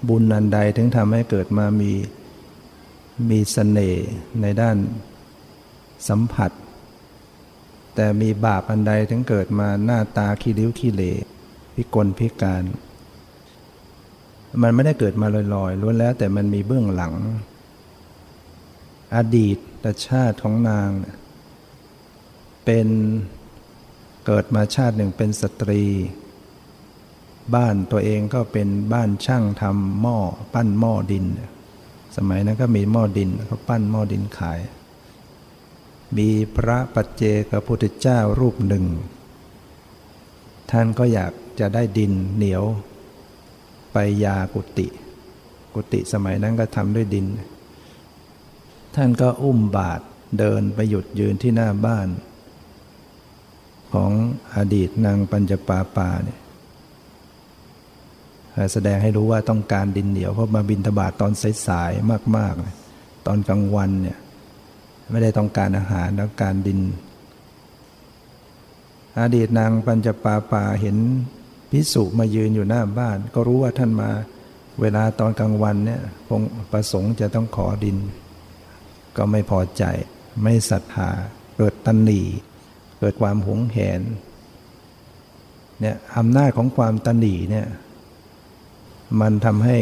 [0.08, 1.91] บุญอันใดถึงทำให้เกิดมามี
[3.30, 4.08] มีสเสน่ห์
[4.41, 4.78] ในด้าน
[6.08, 6.52] สัมผัส
[7.95, 11.04] แต่มีบาปอันใดถึงเกิดมาหน้าตาขี้ริ้วขี้เล
[11.76, 12.63] พิกลพิการ
[14.62, 17.13] มันไม่ได้เกิดมาลอยๆล้วนแล้วแต่มันมีเบื้องหลัง
[19.15, 19.58] อดีต
[20.08, 20.89] ชาติของนาง
[22.65, 22.88] เป็น
[24.26, 25.84] เกิดมาชาติหนึ่งเป็นสตรี
[27.56, 30.18] บ้านตัวเองก็เป็นบ้านช่างทำหม้อ
[30.54, 31.26] ปั้นหม้อดิน
[32.15, 34.60] สมัยนั้นก็มีหม้อดินเขาปั้นหม้อดินขาย
[36.18, 38.86] มีพระปัจเจกพุทธเจ้ารูปหนึ่ง
[40.72, 42.63] ท่านก็อยากจะได้ดินเหนียว
[43.96, 44.88] ไปยากุติ
[45.76, 47.26] กุติสมัยนั้นก็ทำด้วยดิน
[48.96, 50.02] ท่านก็อุ้มบาท
[50.40, 52.08] เดินไปหยุดยืนที่หน้าบ้าน
[53.94, 54.12] ของ
[54.56, 56.40] อดีตนางปัญจปาปาเนี่ย
[58.74, 61.32] แสดงให้รู้ว่าต้องการดินเหนียวเพราะมาบินทบาทตอน
[61.68, 64.18] สายๆมากๆ ตอนกลางวันเนี่ย
[65.12, 66.80] ไม่ได้ต้องการอาหารแล้วการดิน
[69.22, 70.98] อดีตนางปัญจปาปาเห็น
[71.76, 74.10] พิสุมายืนอยู่หน้าบ้าน ก็รู้ว่าท่านมา
[74.82, 77.98] เวลาตอนกลางวันเนี่ยคงประสงค์จะต้องขอดิน
[79.18, 79.84] ก็ไม่พอใจ
[80.44, 81.10] ไม่ศรัทธา
[81.58, 82.22] เกิดตันหนี
[83.00, 84.02] เกิดความหงแหน
[85.80, 87.68] เนี่ยอำนาจของความตันหนีเนี่ย
[89.22, 89.78] มันทำให้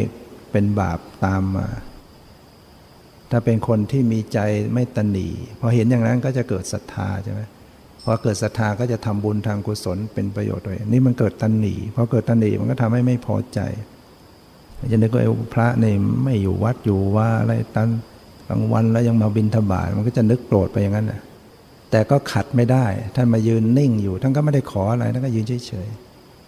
[0.51, 1.67] เป็นบาปตามมา
[3.31, 4.39] ถ้าเป็นคนที่มีใจ
[4.73, 5.27] ไม่ตันหนี
[5.59, 7.41] พอเห็นอย่างนั้นก็จะเกิดศรัทธาใช่ไหม
[8.03, 13.59] พอเกิดศรัทธาก็จะทำบุญทางกุศลเป็นประโยชน์เลยนี่มันเกิดตันหนีพอเกิดตันหนีมันก็ทำให้ไม่พอใจ
[14.91, 17.89] จะนึกว่าพระเนี่ยไม่อยู่วัดอยู่ว่าอะไรตัน
[18.47, 21.21] กลางวันแล้วยังมาบินทบาทมันก็จะนึกโกรธไปอย่างนั้นนะ
[21.91, 22.85] แต่ก็ขัดไม่ได้
[23.15, 25.87] ท่านมายืนนิ่งอยู่ท่านก็ไม่ได้ขออะไรท่านก็ยืนเฉย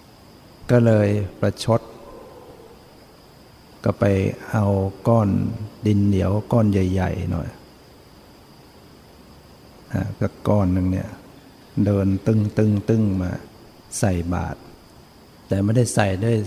[0.05, 1.07] ๆก็เลย
[1.39, 1.81] ประชด
[3.83, 4.05] ก็ไป
[4.51, 4.65] เอา
[5.07, 5.29] ก้อน
[5.85, 7.47] ดินเหนียวก้อนใหญ่ ๆ หน่อย
[9.93, 11.07] อ่าก็ก้อนหนึ่งเนี่ย
[11.85, 13.31] เดินตึงตึงตึงมา
[13.99, 14.59] ใส่บาตร
[15.47, 16.37] แต่ไม่ได้ใส่ด้วย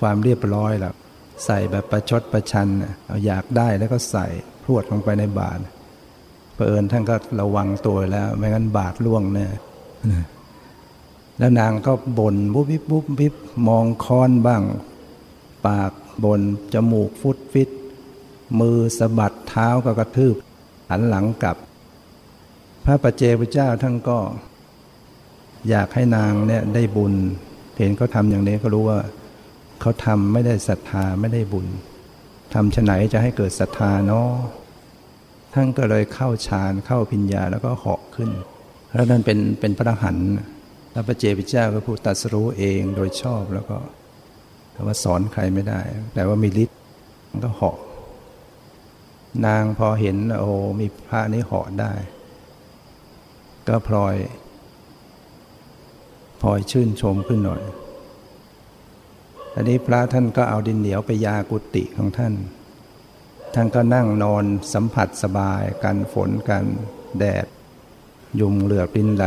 [0.00, 0.94] ความเรียบร้อยหรอก
[1.44, 2.68] ใส่แบบประชดประชัน
[3.06, 4.26] เอาอยากได้แล้วก็ใส่
[4.62, 5.62] พรวดลงไปในบาตร
[6.54, 9.46] เผอิญท่านก็ระวังตัวแล้ว ไม่งั้นบาดล่วงแน่
[11.38, 13.34] แล้วนางก็บ่นบุบวิบบุบวิบ
[13.68, 14.62] มองค้อนบ้าง
[15.66, 15.92] ปาก
[16.24, 16.40] บน่น
[16.74, 17.70] จมูกฟุดฟิต
[18.60, 20.36] มือสะบัดเท้าก็กระทืบ
[20.90, 21.56] หันหลังกลับ
[22.84, 24.18] พระประเจพระเจ้าท่านก็
[25.70, 27.14] อยากให้นางเนี่ยได้บุญ
[27.78, 28.98] เห็นเขาทำอย่างนี้ก็รู้ว่า
[29.80, 31.66] เขาทำไม่ได้ศรัทธาไม่ได้บุญ
[32.54, 34.30] ทำฉไหนจะให้เกิดศรัทธาเนาะ
[35.54, 38.30] ท่านก็เลยเข้าฌานเข้าพิญญาแล้วก็เหาะขึ้น
[38.92, 40.16] แล้วนั่นเป็นเป็นพระหัน
[40.92, 43.76] พระปเจพิเจ้าก็พูดตัดสู้เองโดยชอบแล้วก็
[44.72, 45.80] แต่ว่าสอนใครไม่ได้
[46.14, 46.78] แต่ว่ามีฤทธิ์
[47.44, 47.76] ก็เหาะ
[49.46, 51.92] นางพอเห็นโอ้มีพระนี้เหาะได้
[53.68, 54.16] ก็พลอย
[56.40, 57.62] พลอยชื่นชมขึ้นหน่อย
[59.54, 62.34] อันนี้พระท่านก็เอาดินเหนียวไปยากุติของท่าน
[63.54, 66.64] ท่านก็นั่งนอนสัมผัสสบายกันฝนกัน
[67.18, 67.46] แดด
[68.40, 69.24] ยุงเหลือปินไหล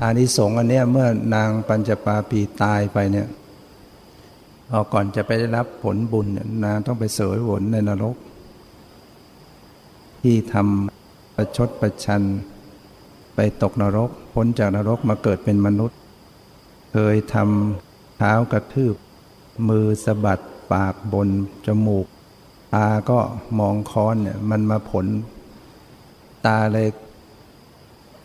[0.00, 3.28] อานิสงส์อันเนี้ยเมื่อนางปัญจปาปีตายไปเนี่ย
[4.72, 6.26] ออกก่อนจะไปได้รับผลบุญ
[6.64, 8.16] นางต้องไปเสวยผลในนรก
[10.22, 12.22] ที่ทำประชดประชัน
[13.34, 15.98] ไปตกนรก พ้นจากนรกมาเกิดเป็นมนุษย์
[16.92, 18.96] เคยทำเท้ากระทืบ
[19.68, 20.40] มือสะบัด
[20.72, 21.28] ปากบน
[21.66, 22.06] จมูก
[22.74, 23.18] ตาก็
[23.58, 25.06] มองค้อนเนี่ยมันมาผล
[26.46, 26.88] ตาเลย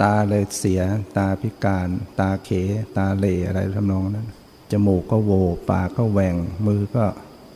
[0.01, 0.81] ตาเลยเสีย
[1.17, 1.87] ตาพิการ
[2.19, 2.49] ตาเข
[2.97, 4.27] ตาเหล่อะไรทำนองนั้น
[4.71, 5.31] จมูกก็โว
[5.69, 7.05] ปากก็แหว่ง มือก็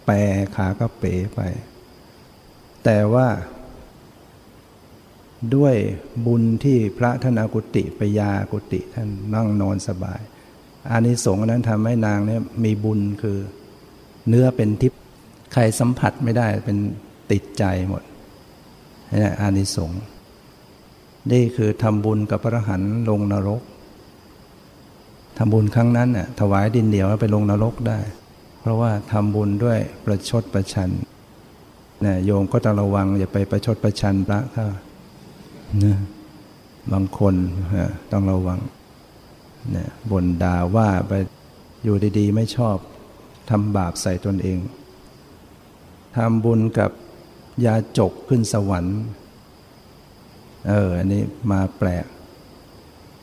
[0.06, 0.16] แปร
[0.56, 1.40] ขาก็เป๋ไป
[2.84, 3.28] แต่ว่า
[5.56, 5.76] ด้วย
[6.26, 10.22] บุญที่พระท่านอากุติปยากุติท่านนั่งนอนสบาย
[10.92, 13.38] อานิสงส์นั้นทำให้นางเนี่ยมีบุญคือ
[14.28, 15.02] เนื้อเป็นทิพย์
[15.54, 16.78] ใครสัมผัสไม่ได้เป็น
[17.32, 18.04] ติดใจหมด
[19.14, 20.02] นี่อานิสงส์
[21.32, 23.62] นี่คือทำบุญกับพระหันลงนรก
[25.38, 28.00] ทำบุญครั้งนั้นน่ะถวายดินเดียวไปลงนรกได้
[28.62, 30.90] เพราะว่าทำบุญด้วยประชดประชัน
[32.02, 34.66] เนี่ยโยมก็ต้องระวังอย่าไปประชดประชันพระเขา
[35.82, 35.98] นะ
[36.92, 37.36] บางคน
[38.12, 38.60] ต้องระวัง
[39.76, 41.14] นี่ยบ่นด่าว่าไป
[41.84, 42.78] อยู่ดีๆ ไม่ชอบ
[43.50, 44.60] ทำบาปใส่ตนเอง
[46.18, 46.92] ทำบุญกับ
[47.66, 49.00] ยาจกขึ้นสวรรค์
[50.68, 52.06] เอออันนี้มาแปลก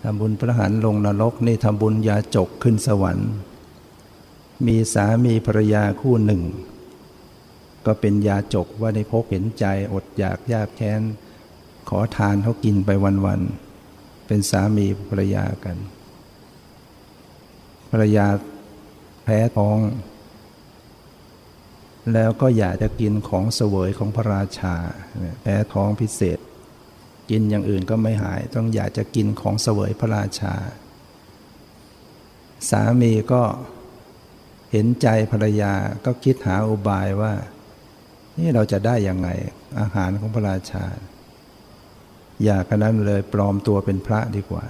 [0.02, 3.30] ทำบุญพระหันลงนรกนี่ทำบุญยาจกขึ้นสวรรค์
[4.66, 6.42] มีสามีภรรยาคู่หนึ่ง
[7.86, 11.00] ก็เป็นยาจกว่าในพกเห็นใจอดอยากยากแค้น
[11.92, 12.90] ขอทานเขากินไป
[13.24, 15.76] วันๆเป็นสามีภรรยากัน
[17.90, 18.26] ภรรยา
[19.24, 19.78] แพ้ท้อง
[22.14, 24.74] แล้วก็อยากจะกินของเสวยของพระราชา
[25.42, 26.38] แพ้ท้องพิเศษ
[27.30, 30.54] กินอย่างอื่นก็ไม่หาย ต้องอยากจะกินของเสวยพระราชา
[32.70, 33.42] สามีก็
[34.72, 35.72] เห็นใจภรรยา
[36.04, 37.32] ก็คิดหาอุบายว่า
[38.38, 39.28] นี่เราจะได้ยังไง
[39.80, 40.84] อาหารของพระราชา
[42.44, 44.64] อยากนั้นเลยปลอมตัวเป็นพระดีกว่า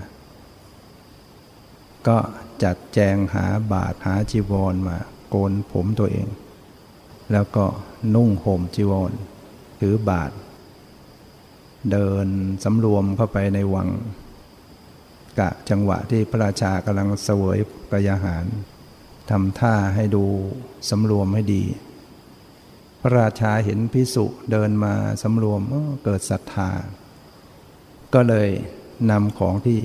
[2.09, 2.19] ก็
[2.63, 6.29] จัดแจงหาบาทหาจีวรมา โกนผมตัวเอง
[7.33, 7.65] แล้วก็
[8.15, 9.13] นุ่งห่มจีวร
[9.81, 10.31] ถือบาท
[11.91, 12.27] เดิน
[12.65, 13.89] สำรวมเข้าไปในวัง
[15.39, 17.59] กะจังหวะที่พระราชากำลังเสวย
[17.91, 18.45] กยาหาร
[19.31, 20.25] ทำท่าให้ดู
[20.91, 21.65] สำรวมให้ดี
[23.01, 25.61] พระราชาเห็นพิสุเดินมาสำรวม
[26.05, 26.71] เกิดศรัทธา
[28.15, 28.49] ก็เลย
[29.11, 29.79] นำของที่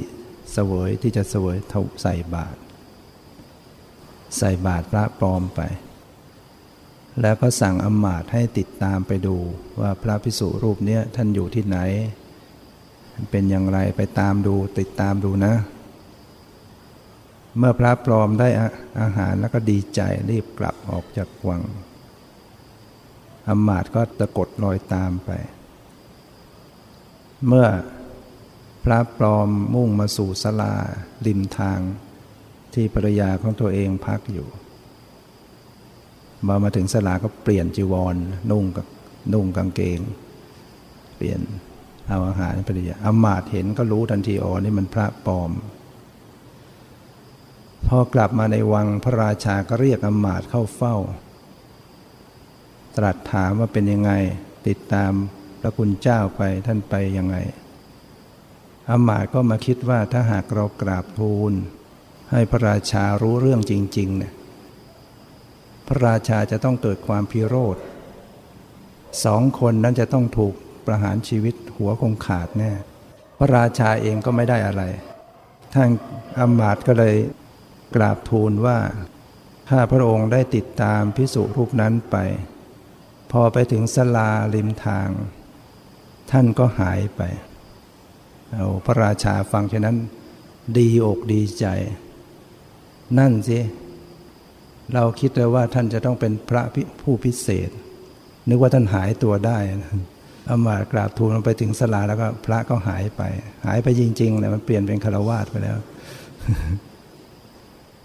[0.53, 1.57] เสวยที่จะเสวย
[2.01, 2.59] ใส่บาตร
[4.37, 5.61] ใส่บาตรพระปลอมไป
[7.21, 9.35] แล้วก็สั่งอมาตให้ติดตามไปดู
[9.79, 11.77] ว่าพระพิสุรูปเนี้ยท่านอยู่ที่ไหน
[13.31, 15.53] เป็นอย่างไรไปตามดูติดตามดูนะ
[17.57, 18.47] เมื่อพระปลอมได้
[19.01, 21.61] อาหารแล้วก็ดีใจรีบกลับออกจากวัง
[23.47, 25.31] อมาตก็ตะกดรอยตามไป
[27.47, 27.67] เมื่อ
[28.85, 30.73] พระปลอมมุ่งมาสู่สลา
[31.25, 31.79] ริมทาง
[32.73, 34.47] ที่ภรรยาของตัวเองพักอยู่
[36.47, 38.15] มามาถึงสลาก็เปลี่ยนจีวร
[38.51, 38.85] นุ่งกับ
[39.33, 39.99] นุ่งกางเกง
[41.17, 41.39] เปลี่ยน
[42.07, 45.51] เอาอาหารปริยาอามาตเห็นก็รู้ทันทีอ๋อนี่มันพระปลอม
[47.87, 50.95] พอกลับมาในวังพระราชาก็เรียกอามาตเข้าเฝ้า
[52.97, 54.11] ตรัสถามว่าเป็นยังไง
[54.67, 55.11] ติดตาม
[55.59, 57.37] พระคุณเจ้าไปท่านไปยังไง
[58.89, 61.53] อามาตก็มาคิดว่าถ้าหากเรากราบทูล
[62.31, 64.33] ให้พระราชารู้เรื่องจริงๆเนี่ย
[65.87, 67.77] พระราชาจะต้องเกิดความพิโรธ
[69.25, 70.53] สองคนนั้นจะต้องถูก
[70.85, 72.71] ประหารชีวิตหัวคงขาดแน่
[73.37, 74.83] พระราชาเองก็ไม่ได้อะไร
[75.73, 75.89] ท่าน
[76.39, 77.15] อมาตก็เลย
[77.95, 78.77] กราบทูลว่า
[79.69, 82.17] ถ้าพระองค์ได้ติดตามพิสุรูปนั้นไป
[83.31, 85.09] พอไปถึงสลาริมทาง
[86.31, 87.21] ท่านก็หายไป
[88.53, 89.97] เอาพระราชาฟังฉะนั้น
[90.77, 91.65] ดีอกดีใจ
[93.17, 93.59] นั่นสิ
[94.93, 96.61] เราคิดเลยว่าท่านจะต้องเป็นพระ
[97.01, 97.69] ผู้พิเศษ
[98.47, 99.57] นึกว่าท่านหายตัวได้
[100.45, 103.21] เอามากราบทูลไปถึงสลาแล้วก็พระก็หายไป
[103.65, 105.77] หายไปจริงๆเลยมันเปลี่ยนเป็นคารวาสไปแล้ว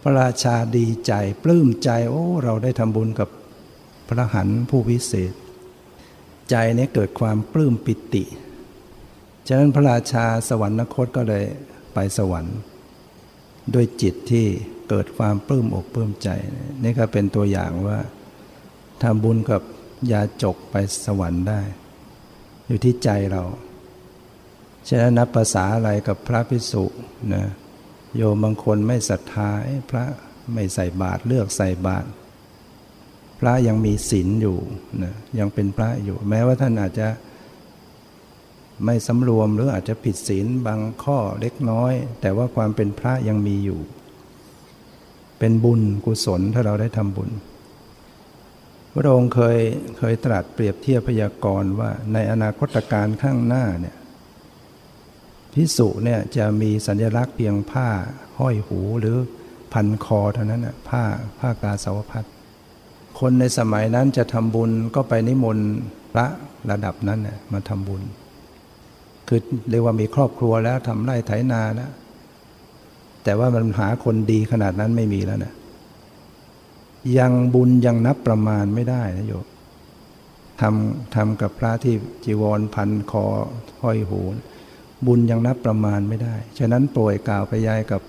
[0.02, 1.12] พระราชาดีใจ
[1.44, 3.28] ปลื้มใจโอ้ เราได้ทำบุญกับ
[4.08, 5.32] พระหันผู้พิเศษ
[6.50, 8.24] ใจนี้เกิดความปลื้มปิติ
[9.52, 11.44] ฉะนั้นพระราชาสวรรคตก็เลย
[11.94, 12.58] ไปสวรรค์
[13.74, 14.46] ด้วยจิตที่
[14.88, 16.28] เกิดความปลื้มอกปลื้มใจ
[16.82, 17.98] นี่ก็เป็นตัวอย่างว่า
[19.02, 19.62] ทำบุญกับ
[20.12, 20.74] ยาจกไป
[21.06, 21.60] สวรรค์ได้
[22.66, 23.42] อยู่ที่ใจเรา
[24.88, 26.84] ฉะนั้นนับภาษาอะไรกับพระพิสุ
[27.34, 27.44] นะ
[28.16, 29.50] โยมบางคนไม่ศรัทธา
[29.90, 30.04] พระ
[30.54, 32.08] ไม่ใส่บาตรเลือกใส่บาตร
[33.40, 34.58] พระยังมีศีลอยู่
[35.02, 37.08] นะยังเป็นพระอยู่ แม้ว่าท่านอาจจะ
[38.84, 43.80] ไม่สำรวมหรืออาจจะผิดศีลบางข้อเล็กน้อย แต่ว่าความเป็นพระยังมีอยู่
[45.38, 47.30] เป็นบุญกุศลถ้าเราได้ทำบุญ
[48.94, 49.58] พระองค์เคย
[49.98, 53.96] เคยตรัสเปรียบเทียบพยากรณ์ว่าในอนาคตการข้างหน้าเนี่ย
[55.54, 57.88] พิสุเนี่ยจะมีสัญลักษณ์เพียงผ้า
[58.38, 59.16] ห้อยหูหรือ
[59.72, 61.02] พันคอเท่านั้นนะผ้า
[61.38, 62.24] ผ้ากาสาวพัด
[63.20, 65.68] คนในสมัยนั้นจะทำบุญก็ไปนิมนต์
[66.12, 66.26] พระ
[66.70, 68.02] ระดับนั้นเนี่ยมาทำบุญ
[69.32, 71.90] คือเรียกว่ามีครอบครัวแล้วทำไร่ไถนาแล้ว
[73.24, 75.52] แต่ว่ามันหาคนดีขนาดนั้นไม่มีแล้วนะ
[77.18, 79.46] ยังบุญยังนับประมาณไม่ได้นะโยม
[80.60, 83.24] ทำทำกับพระที่จีวรพันคอ
[83.82, 84.20] ห้อยหู
[85.06, 88.02] บุญยังนับประมาณไม่ได้ ฉะนั้นโปรยกล่าวไปยายกับ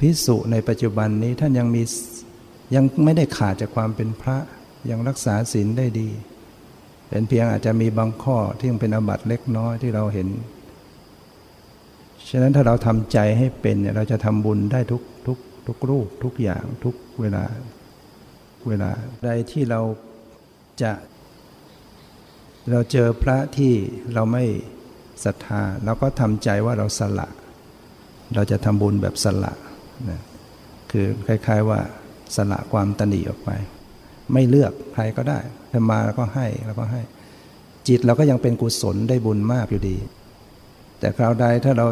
[0.00, 1.82] พิสุในปัจจุบันนี้ท่านยังมี
[2.74, 4.38] ยังไม่ได้ขาดจากความเป็นพระ
[4.90, 6.08] ยังรักษาศีลได้ดี
[7.12, 10.28] เป็นเพียงอาจจะมีบางข้อที่ยังเป็นอบัตเล็กน้อยที่เราเห็น
[12.28, 17.44] ฉะนั้นถ้าเราทำใจให้เป็นเนี่ยเราจะทำบุญได้ทุกทุกทุกรูปทุกอย่างทุกเวลา
[18.68, 18.90] เวลา
[19.24, 19.80] ใดที่เรา
[20.82, 20.92] จะ
[22.70, 23.72] เราเจอพระที่
[24.14, 24.44] เราไม่
[25.24, 27.28] ศรัทธาเราก็ทำใจว่าเราสละ
[28.34, 29.52] เราจะทำบุญแบบสละ
[30.10, 30.20] นะ
[30.90, 31.80] คือคล้าย ๆว่า
[32.36, 33.50] สละความตนีออกไป
[34.32, 35.38] ไม่เลือกใครก็ได้
[35.72, 37.02] ถ้ามาแล้วก็ให้แล้วก็ให้
[37.88, 39.96] จิตเราก็ยังเป็นกุศลได้บุญมากอยู่ดี
[40.98, 41.86] แต่คราวใดถ้าเรา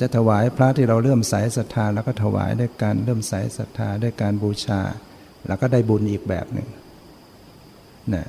[0.00, 4.80] จะถวายพระที่เราเริ่มสายศรัทธาแล้วก็ถวายด้วยการเริ่มสายศรัทธาด้วยการบูชา
[5.46, 6.68] แล้วก็ได้บุญอีกแบบหนึ่ง
[8.14, 8.26] นะ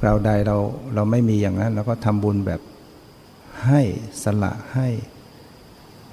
[0.00, 0.56] คราวใดเรา
[0.94, 2.60] เราไม่มีอย่างนั้นเราก็ทำบุญแบบ
[3.66, 3.80] ให้
[4.22, 4.88] สละให้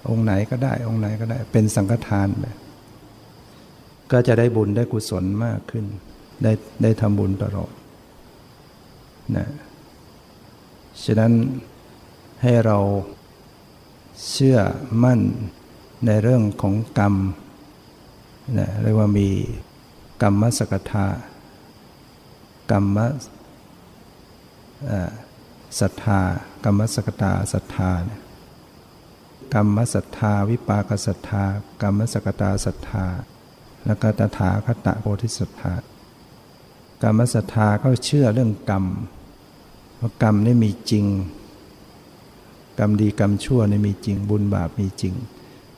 [0.10, 2.58] องค์ไหนก็ได้ องค์ไหนก็ได้ เป็นสังฆทานแบบ
[4.12, 5.86] ก็จะได้บุญได้กุศลมากขึ้น
[6.44, 6.52] ได้
[6.84, 7.74] ได้ทำบุญตลอด
[9.38, 9.48] นะ
[11.04, 11.34] ฉะนั้น
[12.42, 12.78] ให้เรา
[14.30, 14.58] เชื่อ
[15.04, 15.22] มั่น
[16.06, 17.16] ในเรื่องของกรรม
[18.58, 19.30] นะเรียกว่ามี
[20.22, 21.08] กรรมสกทา
[22.72, 22.98] กรรม
[25.80, 26.22] ศรัทธา
[26.64, 27.92] กรรมสกตาศรัทธา
[29.54, 31.44] กรรมศรัทธาวิปากศรัทธา
[31.82, 33.06] กรรมสกตาศรัทธา
[33.90, 35.74] แล้วก็ตถาคตโพธิศรัทธา
[37.02, 38.86] กรรมศรัทธาก็เชื่อเรื่องกรรม
[40.00, 41.06] ว่ากรรมนี่มีจริง
[42.80, 45.14] กรรมดีกรรมชั่วนี่มีจริง บุญบาปมีจริง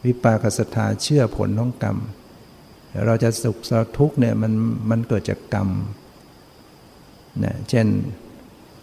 [0.05, 1.97] วิปากศรัทธาเชื่อผลของกรรม
[3.05, 3.57] เราจะสุข
[3.97, 4.53] ทุกข์เนี่ยมัน
[4.89, 5.69] มันเกิดจากกรรม
[7.43, 7.87] นะเช่น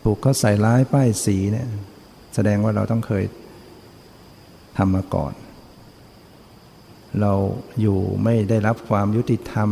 [0.02, 1.68] ถูกเขาใส่ร้ายป้ายสีเนี่ย
[2.34, 3.24] แสดงว่าเราต้องเคย
[4.76, 5.34] ทำมาก่อน
[7.20, 7.32] เรา
[7.80, 9.70] อยู่ไม่ได้รับความยุติธรรม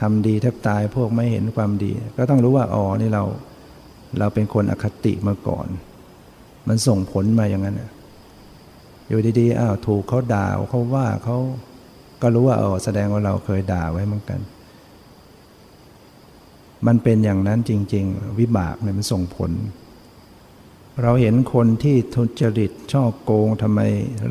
[0.00, 3.24] ทำดีแทบตายพวกไม่เห็นความดี ก็ต้องรู้ว่าอ๋อนี่เรา
[4.18, 5.66] เราเป็นคนอคติมาก่อน
[6.68, 7.80] มันส่งผลมาอย่างนั้น
[9.08, 11.38] อยู่ดีๆอ้าวถูกเขาด่าเขาว่าเขา
[12.22, 14.40] ก็รู้ว่าเออแสดงว่าเราเคยด่าไว้เหมือนกัน
[16.86, 19.50] มันเป็นอย่างนั้นจริง ๆ วิบากเนี่ยมันส่งผล
[21.02, 23.80] เราเห็นคนที่ทุจริตช่อโกงทำไม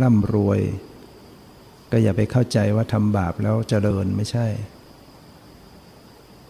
[0.02, 0.60] ร่ำรวย
[1.98, 4.48] ก็อย่าไปเข้าใจว่าทำบาปแล้วเจริญไม่ใช่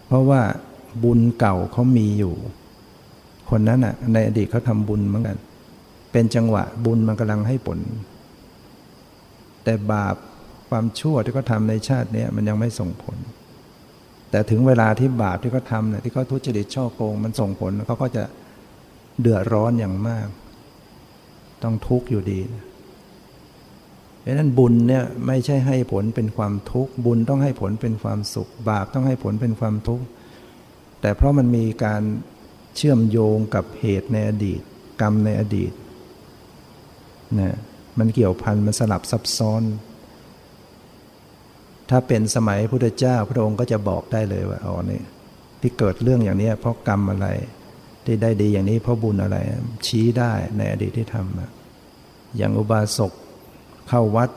[0.07, 0.41] เพราะว่า
[1.03, 2.35] บุญเก่าเขามีอยู่
[3.49, 5.37] คนนั้นอะ ในอดีตเขาทำบุญเหมือนกัน
[6.11, 7.79] เป็นจังหวะบุญมันกำลังให้ผล
[9.63, 10.15] แต่บาป
[10.69, 13.17] ความชั่วที่เขาทาในชาตินี้มันยังไม่ส่งผล
[14.31, 18.23] แต่ถึงเวลาที่บาปที่เขาทำเนี่ยที่เขาทุจริตช่อโกง มันส่งผลเขาก็จะ
[19.21, 20.27] เดือดร้อนอย่างมาก
[21.63, 22.74] ต้องทุกข์อยู่ดีเพ
[24.25, 30.05] ราะนั้นบุญเนี่ยไม่ใช่ให้ผลเป็นความทุกข์ บุญต้องให้ผลเป็นความสุข บาปต้องให้ผลเป็นความทุกข์
[31.01, 32.01] แต่เพราะมันมีการ
[32.75, 34.61] เชื่อมโยงกับเหตุในอดีต
[35.01, 35.71] กรรมในอดีต
[37.39, 37.55] นะ
[37.99, 39.63] มันเกี่ยวพันมันสลับซับซ้อน
[41.89, 45.01] ถ้าเป็นสมัยพุทธเจ้าพระองค์ก็จะบอกได้เลยว่าอ๋อนี่
[45.61, 47.27] ที่เกิดเรื่องอย่างนี้เพราะกรรมอะไร
[48.05, 49.37] ที่ได้ดีอย่างนี้เพราะบุญอะไร
[49.85, 53.13] ชี้ได้ในอดีตที่ทำอย่างอุบาสก
[53.87, 54.29] เข้าวัด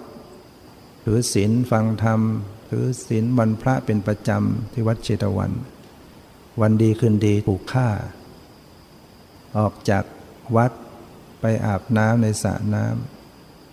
[1.02, 2.20] หรือศีลฟังธรรม
[2.66, 5.52] หรือศีลวันพระเป็นประจำที่วัดเชตวัน
[6.60, 7.88] วันดีคืนดีถูกฆ่า
[9.58, 10.04] ออกจาก
[10.56, 10.72] วัด
[11.40, 12.84] ไปอาบน้ำในสระน้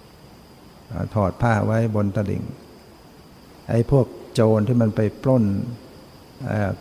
[0.10, 2.44] ำถอดผ้าไว้บนตลิ่ง
[3.70, 5.46] ไอ้พวกโจรที่มันไปปล้น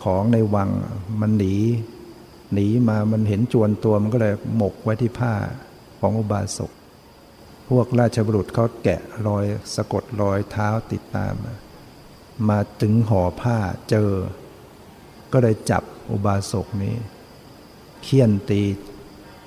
[0.04, 0.70] ของในวัง
[1.20, 1.54] มันหนี
[2.52, 5.34] หนีมามันเห็นจวนตัวมันก็เลยหมกไว้ที่ผ้า
[6.00, 6.70] ของอุบาสก
[7.68, 9.44] พวกราชบุรุษเขาแกะรอย
[9.74, 11.34] สะกดรอยเท้าติดตาม
[12.48, 13.56] มาถึงห่อผ้า
[13.90, 14.10] เจอ
[15.32, 16.94] ก็เลยจับอุบาสกนี้
[18.02, 18.62] เคี่ยนตี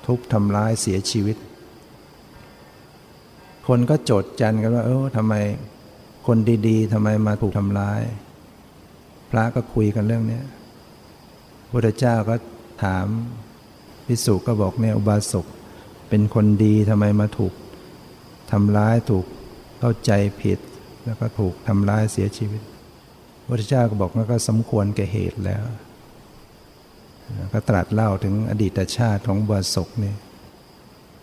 [0.06, 1.36] ทุบทำร้ายเสียชีวิต
[3.66, 5.34] คนก็โจดจันกันว่า เออทำไม
[6.26, 6.38] คน
[6.68, 8.02] ดีๆทำไมมาถูกทำร้าย
[9.30, 10.40] พระก็คุยกันเรื่องนี้
[11.70, 12.34] พระเจ้าก็
[12.84, 13.06] ถาม
[14.06, 15.46] พิสุก็บอกเนี่ยอุบาสก
[16.08, 17.52] เป็นคนดีทำไมมาถูก
[18.52, 19.26] ทำร้ายถูก
[19.80, 20.58] เข้าใจผิด
[21.04, 22.62] แล้วก็ถูกทำร้ายเสียชีวิต
[23.46, 25.62] พระเจ้าก็บอกว่าก็สมควรแก่เหตุแล้ว
[27.52, 30.14] ก็ตรัสเล่าถึงอดีตชาติของบวศกนี่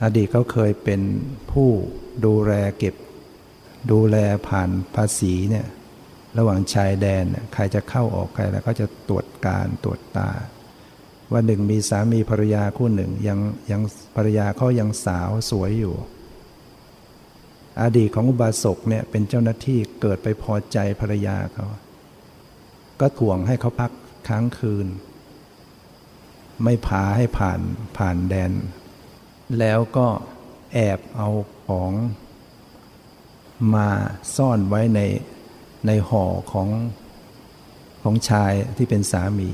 [0.04, 1.02] อดีตเขาเคยเป็น
[1.52, 1.70] ผู้
[2.26, 2.96] ดูแลเก็บ
[3.92, 4.18] ดูแล
[4.48, 5.66] ผ่านภาษีเนี่ย
[6.38, 7.24] ระหว่างชายแดน
[7.54, 10.30] ใครจะเข้าออกใครแล้วก็จะตรวจการตรวจตา
[11.32, 13.40] ว่าหนึ่งมีสามีภรรยาคู่หนึ่งยัง
[13.72, 13.82] ยัง
[14.16, 15.96] ภรรยาเขายังสาวสวยอยู่
[17.82, 21.66] อดีตของอุบาสกเนี่ยเป็นเจ้าหน้าที่เกิดไปพอใจภรรยาเขา
[23.00, 23.92] ก็ถ่วงให้เขาพัก
[24.28, 24.88] ค้างคืน
[26.64, 27.60] ไม่พาให้ผ่าน
[27.98, 28.52] ผ่านแดน
[29.60, 30.08] แล้วก็
[30.74, 31.30] แอบเอา
[31.68, 31.92] ของ
[33.76, 33.90] มา
[34.36, 35.02] ซ่อนไว้ใน
[35.88, 36.70] ในห่อของ
[38.04, 39.52] ของชายที่เป็นสามี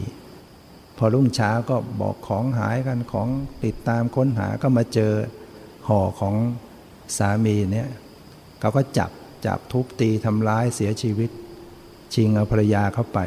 [0.97, 3.27] พพอรุ่งเช้าก็บอกของหายกันของ
[3.63, 5.13] ติดตามค้นหาก็มาเจอ
[5.87, 6.35] ห่อของ
[7.17, 7.89] สามีเนี่ย
[8.61, 9.11] เขาก็จับ
[9.45, 11.29] จับทุบตีทำร้ายเสียชีวิต
[12.13, 13.19] ชิงเอาภรรยาเข้าไป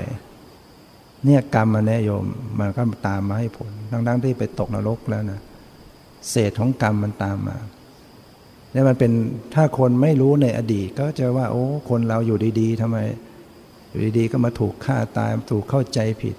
[1.25, 2.27] เนี่ยกรรมมันแน่โยม
[2.59, 5.41] มันก็ตามมาให้ผลทั้งๆที่ไปตกนรกแล้วนะ
[6.31, 7.57] เศษของกรรมมันตามมา
[8.73, 9.13] เนี่ยมันเป็น
[9.55, 12.99] ถ้าคนไม่รู้ในอดีต ก็จะว่า โอ้คนเราอยู่ดีๆทำไม
[13.91, 16.37] อยู่ดีๆ ก็มาถูกฆ่าตายถูกเข้าใจผิด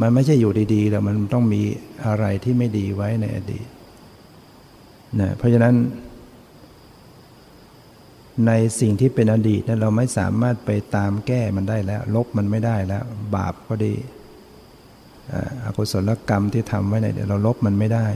[0.00, 1.62] มันไม่ใช่อยู่ดีๆแล้วมันต้องมี
[2.06, 3.66] อะไรที่ไม่ดีไว้ในอดีต
[5.20, 5.74] นะเพราะฉะนั้น
[8.46, 13.04] ในสิ่งที่เป็นอดีตนั้นเราไม่สามารถไปตามแก้มันได้แล้ว ลบมันไม่ได้แล้ว
[13.34, 13.94] บาปก็ดี
[15.64, 18.08] อกุศลกรรมที่ทำไว้ในเดี๋ยวเราลบมันไม่ได้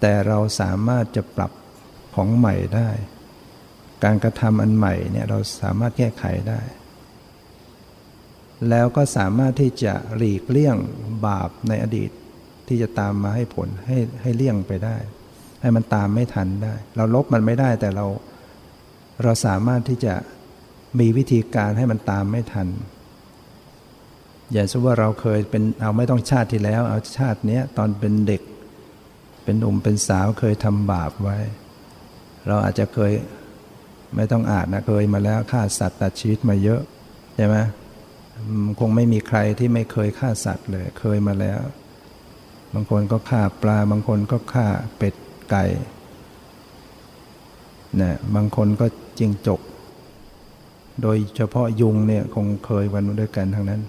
[0.00, 1.52] แต่เราสามารถจะปรับ
[2.14, 2.90] ของใหม่ได้
[4.04, 6.60] การกระทำอันใหม่เนี่ยเราสามารถแก้ไขได้
[8.68, 10.76] แล้วก็สามารถที่จะหลีกเลี่ยง
[11.26, 12.10] บาปในอดีต
[12.68, 14.96] ที่จะตามมาให้ผลให้ให้เลี่ยงไปได้
[15.60, 18.06] ให้มันตามไม่ทันได้ เราลบมันไม่ได้แต่เรา
[19.22, 20.14] เราสามารถที่จะ
[20.98, 22.68] มีวิธีการให้มันตามไม่ทัน
[24.52, 28.42] อย่างเช่นว่าเราเคยเป็นเอาไม่ต้องชาติที่แล้ว เอาชาตินี้ตอนเป็นเด็ก
[29.44, 31.38] เป็นหนุ่มเป็นสาวเคยทำบาปไว้
[32.46, 33.12] เราอาจจะเคย
[34.16, 36.80] ไม่ต้องอาจนะเคยมาแล้วฆ่าสัตว์ตัดชีวิตมาเยอะ
[37.36, 37.56] ใช่ไหม
[38.80, 41.60] คงไม่มีใครที่ไม่เคยฆ่าสัตว์เลย เคยมาแล้ว
[42.74, 44.66] บางคนก็ฆ่าปลา บางคนก็ฆ่า
[44.96, 45.14] เป็ด
[45.50, 45.64] ไก่
[48.00, 48.86] นะบางคนก็
[49.18, 49.60] จิงจก
[51.02, 53.82] โดยเฉพาะยุงเนี่ยคงเคยวันด้วยกันทั้งนั้น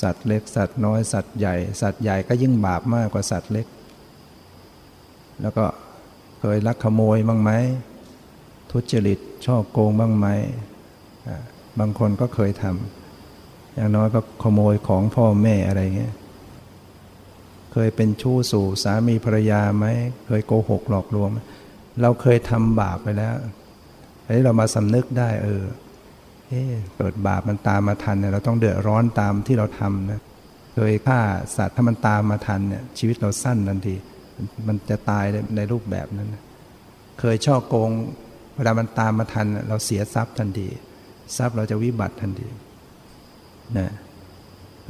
[0.00, 3.66] สัตว์เล็กสัตว์น้อยสัตว์ใหญ่ สัตว์ใหญ่ก็ยิ่งบาปมากกว่าสัตว์เล็ก
[5.42, 5.64] แล้วก็
[6.40, 7.50] เคยลักขโมยบ้างไหม
[8.70, 10.26] ทุจริตช่อโกงบ้างไหม
[11.78, 16.14] บางคนก็เคยทำอย่างน้อยก็ขโมยของพ่อแม่อะไรเงี้ย
[17.72, 19.86] เคยเป็นชู้สู่สามีภรรยาไหม
[20.26, 21.38] เคยโกหกหลอกลวงไหม
[22.02, 23.34] เราเคยทำบาปไปแล้ว
[24.24, 25.62] อันนี้เรามาสำนึกได้ เออ
[26.96, 30.20] เกิดบาปมันตามมาทันเนี่ยเราต้องเดือดร้อนตามที่เราทำนะ
[30.74, 31.20] เคยฆ่า
[31.56, 33.94] สัตว์ถ้ามันตามมาทันเนี่ยชีวิตเราสั้นทันที
[34.68, 35.24] มันจะตาย
[35.56, 36.28] ในรูปแบบนั้น
[37.20, 37.90] เคยช่อโกง
[38.56, 40.68] เวลามันตามมาทัน เราเสียทรัพย์ทันที
[41.36, 42.48] ทรัพย์เราจะวิบัติทันที
[43.78, 43.90] นะ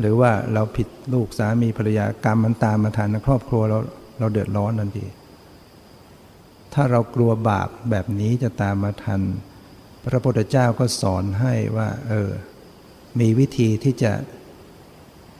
[0.01, 3.79] หรือว่าเราผิดลูกสามีภรรยากรรมมันตามมาทันครอบครัวเรา
[4.19, 5.05] เราเดือดร้อนทันที
[6.75, 9.21] ถ้าเรากลัวบาปแบบนี้จะตามมาทัน
[10.05, 12.31] พระพุทธเจ้าก็สอนให้ว่าเออ
[13.21, 14.12] มีวิธีที่จะ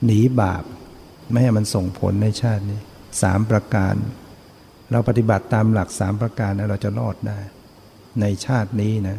[0.05, 0.63] หนีบาป
[1.29, 2.79] ไม่ให้มันส่งผลในชาตินี้
[3.21, 3.95] สามประการ
[4.91, 7.39] เราปฏิบัติตามหลักสามประการนะเราจะรอดได้
[8.21, 9.17] ในชาตินี้นะ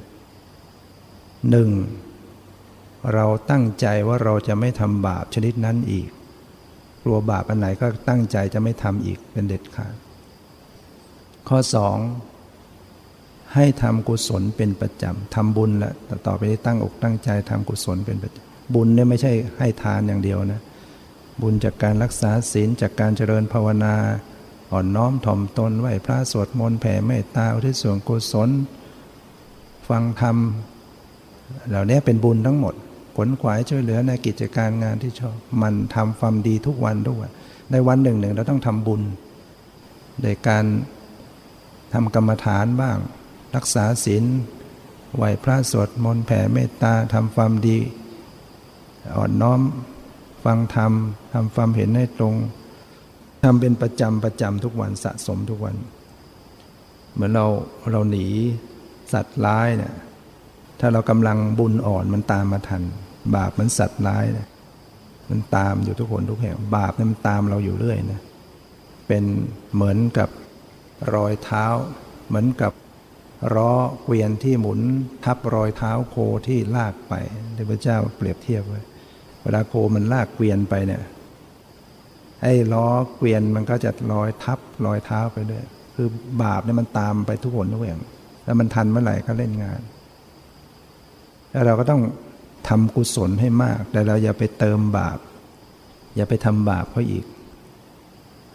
[1.50, 1.70] หนึ่ง
[3.14, 6.08] เราตั้งใจว่าเราจะไม่ทำบาปชนิดนั้นอีก
[7.04, 9.94] กลัวบาปอันไหนก็ตั้งใจจะไม่ทำอีกเป็นเด็ดขาด
[11.52, 11.96] ข้อสอง
[13.54, 20.60] ให้ทำกุศลเป็นประจำทำบุญและแต่ต่อไปนี้ตั้งอกตั้งใจทำกุศลเป็นประจำบุญเนี่ยไม่ใช่ให้ทานอย่างเดียวนะ
[21.42, 23.94] บุญจากการรักษาศีลจากการเจริญภาวนา
[24.72, 28.50] อ่อนน้อมถ่อมตนไหวพระสวดมนต์แผ่เมตตาอุที่ส่วนกุศล
[29.88, 30.36] ฟังธรรม
[31.68, 32.74] เหล่านี้เป็นบุญทั้งหมด
[33.16, 37.30] ขนขวายช่วยเหลือในกิจการงานที่ชอบ มันทำความดีทุกวันทุกวัน
[37.70, 39.02] ในวันหนึ่งหนึ่งเราต้องทำบุญ
[40.22, 40.64] ในการ
[41.92, 42.98] ทำกรรมฐานบ้าง
[43.56, 44.24] รักษาศีล
[45.16, 47.78] ไหวพระสวดมนต์แผ่เมตตาทำความดี
[49.16, 49.60] อ่อนน้อม
[50.44, 50.92] ฟังธรรม
[51.32, 52.34] ทำความเห็นให้ตรง
[53.42, 55.76] ทำเป็นประจำประจำทุกวันสะสมทุกวัน
[57.12, 57.46] เหมือนเรา
[57.92, 58.26] เราหนี
[59.12, 59.94] สัตว์ร้ายเนี่ย
[60.80, 62.82] ถ้าเรากำลังบุญอ่อนมันตามมาทัน
[63.34, 64.48] บาปมันสัตว์ร้ายนะ
[65.30, 68.20] มันตามอยู่ทุกคนทุกแห่งบาปมันตามเราอยู่เรื่อยนะ
[69.06, 69.24] เป็น
[69.74, 70.28] เหมือนกับ
[71.14, 71.66] รอยเท้า
[72.28, 72.72] เหมือนกับ
[73.56, 73.72] ล้อ
[74.02, 74.80] เกวียนที่หมุน
[75.24, 77.14] ทับรอยเท้าโคที่ลากไป
[77.70, 78.80] พระเจ้าเปรียบเทียบไว้
[79.42, 81.02] เวลาโคมันลากเกวียนไปเนี่ย
[82.42, 82.86] ไอ้ล้อ
[83.16, 86.08] เกวียนมันก็จะลอยทับรอยเท้าไปด้วยคือ
[86.42, 88.02] บาปเนี่ยมันตามไปทุกคนทุกอย่าง
[88.44, 89.80] แล้วมันทันเมื่อไหร่ก็เล่นงาน
[91.50, 92.02] แล้วเราก็ต้อง
[92.68, 95.18] ทำกุศลให้มาก แต่เราอย่าไปเติมบาป
[96.16, 97.24] อย่าไปทำบาปเขาอีก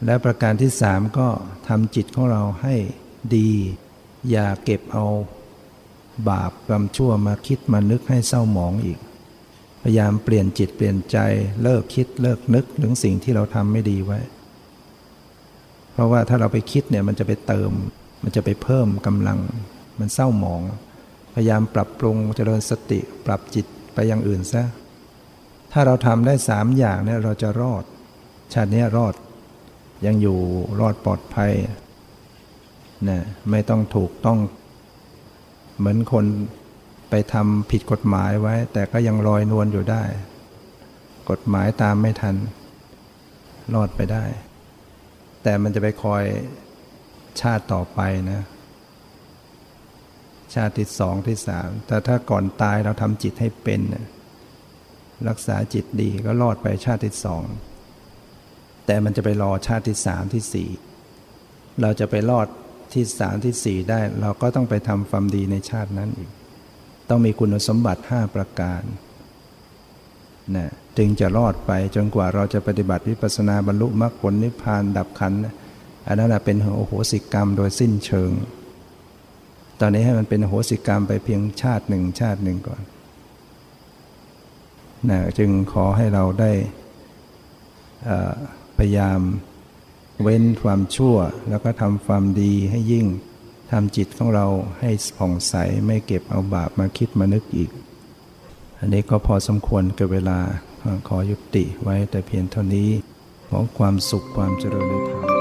[0.05, 1.27] และประการที่สามก็
[1.67, 2.75] ทำจิตของเราให้
[3.35, 3.49] ดี
[4.29, 5.05] อย่าเก็บเอา
[6.29, 8.99] บาปกรรมชั่วมาคิดมานึกให้เศร้าหมองอีก
[9.81, 11.17] พยายามเปลี่ยนจิตเปลี่ยนใจ
[11.63, 14.19] เลิกคิดเลิกนึกถึงสิ่งที่เราทำไม่ดีไว้
[15.93, 17.71] เพราะว่าถ้าเราไปคิดเนี่ยมันจะไปเติม
[18.23, 19.39] มันจะไปเพิ่มกำลัง
[19.99, 20.61] มันเศร้าหมอง
[21.33, 24.63] พยายามปรับปรุงเจริญสติปรับจิตไปอย่างอื่นซะ
[25.71, 27.83] ถ้าเราทำได้สามอย่างเนี่ยเราจะรอด
[28.53, 29.13] ชาตินี้รอด
[30.05, 30.39] ยังอยู่
[30.79, 31.53] รอดปลอดภัย
[33.09, 33.21] นะ
[33.51, 34.39] ไม่ต้องถูกต้อง
[35.77, 36.25] เหมือนคน
[37.09, 40.03] ไปทำผิดกฎหมายไว้ แต่ก็ยังลอยนวลอยู่ได้
[41.29, 42.35] กฎหมายตามไม่ทัน
[43.73, 44.25] รอดไปได้
[45.43, 46.23] แต่มันจะไปคอย
[47.41, 47.99] ชาติต่อไป
[48.31, 48.41] นะ
[50.53, 53.81] ชาติที่สองที่สามแต่ถ้าก่อนตายเราทำจิตให้เป็น
[55.27, 57.43] รักษาจิตดีก็รอดไปชาติที่สอง
[58.85, 60.69] แต่มันจะไปรอชาติที่สามที่สี่
[61.81, 62.47] เราจะไปรอด
[62.93, 66.29] ที่สามที่สี่ได้ เราก็ต้องไปทำความดีในชาตินั้นอีก
[67.09, 68.81] ต้องมีคุณสมบัติห้าประการ
[70.55, 75.33] นะจึงจะรอดไปจนกว่าเราจะปฏิบัติวิปัสนาบรรลุมรรคผลนิพพานดับขัน
[76.07, 78.31] อันนั้นเป็นโอโหสิกรรมโดยสิ้นเชิง
[79.79, 82.81] ตอนนี้ให้มันเป็นโหสิกรรมไปเพียงชาติหนึ่งชาติหนึ่งก่อน
[85.09, 86.51] นะจึงขอให้เราได้
[88.77, 89.19] พยายาม
[90.23, 91.15] เว้นความชั่ว
[91.49, 93.05] แล้วก็ทำความดีให้ยิ่ง
[93.71, 94.47] ทำจิตของเรา
[94.79, 95.53] ให้ผ่องใส
[95.85, 97.69] ไม่เก็บเอาบาปมาคิดมานึกอีก
[98.79, 100.39] อันนี้ก็พอสมควรกับเวลา
[101.07, 102.89] ขอยุติไว้แต่เพียงเท่านี้
[103.47, 105.34] ขอความสุขความเจริญในธรรม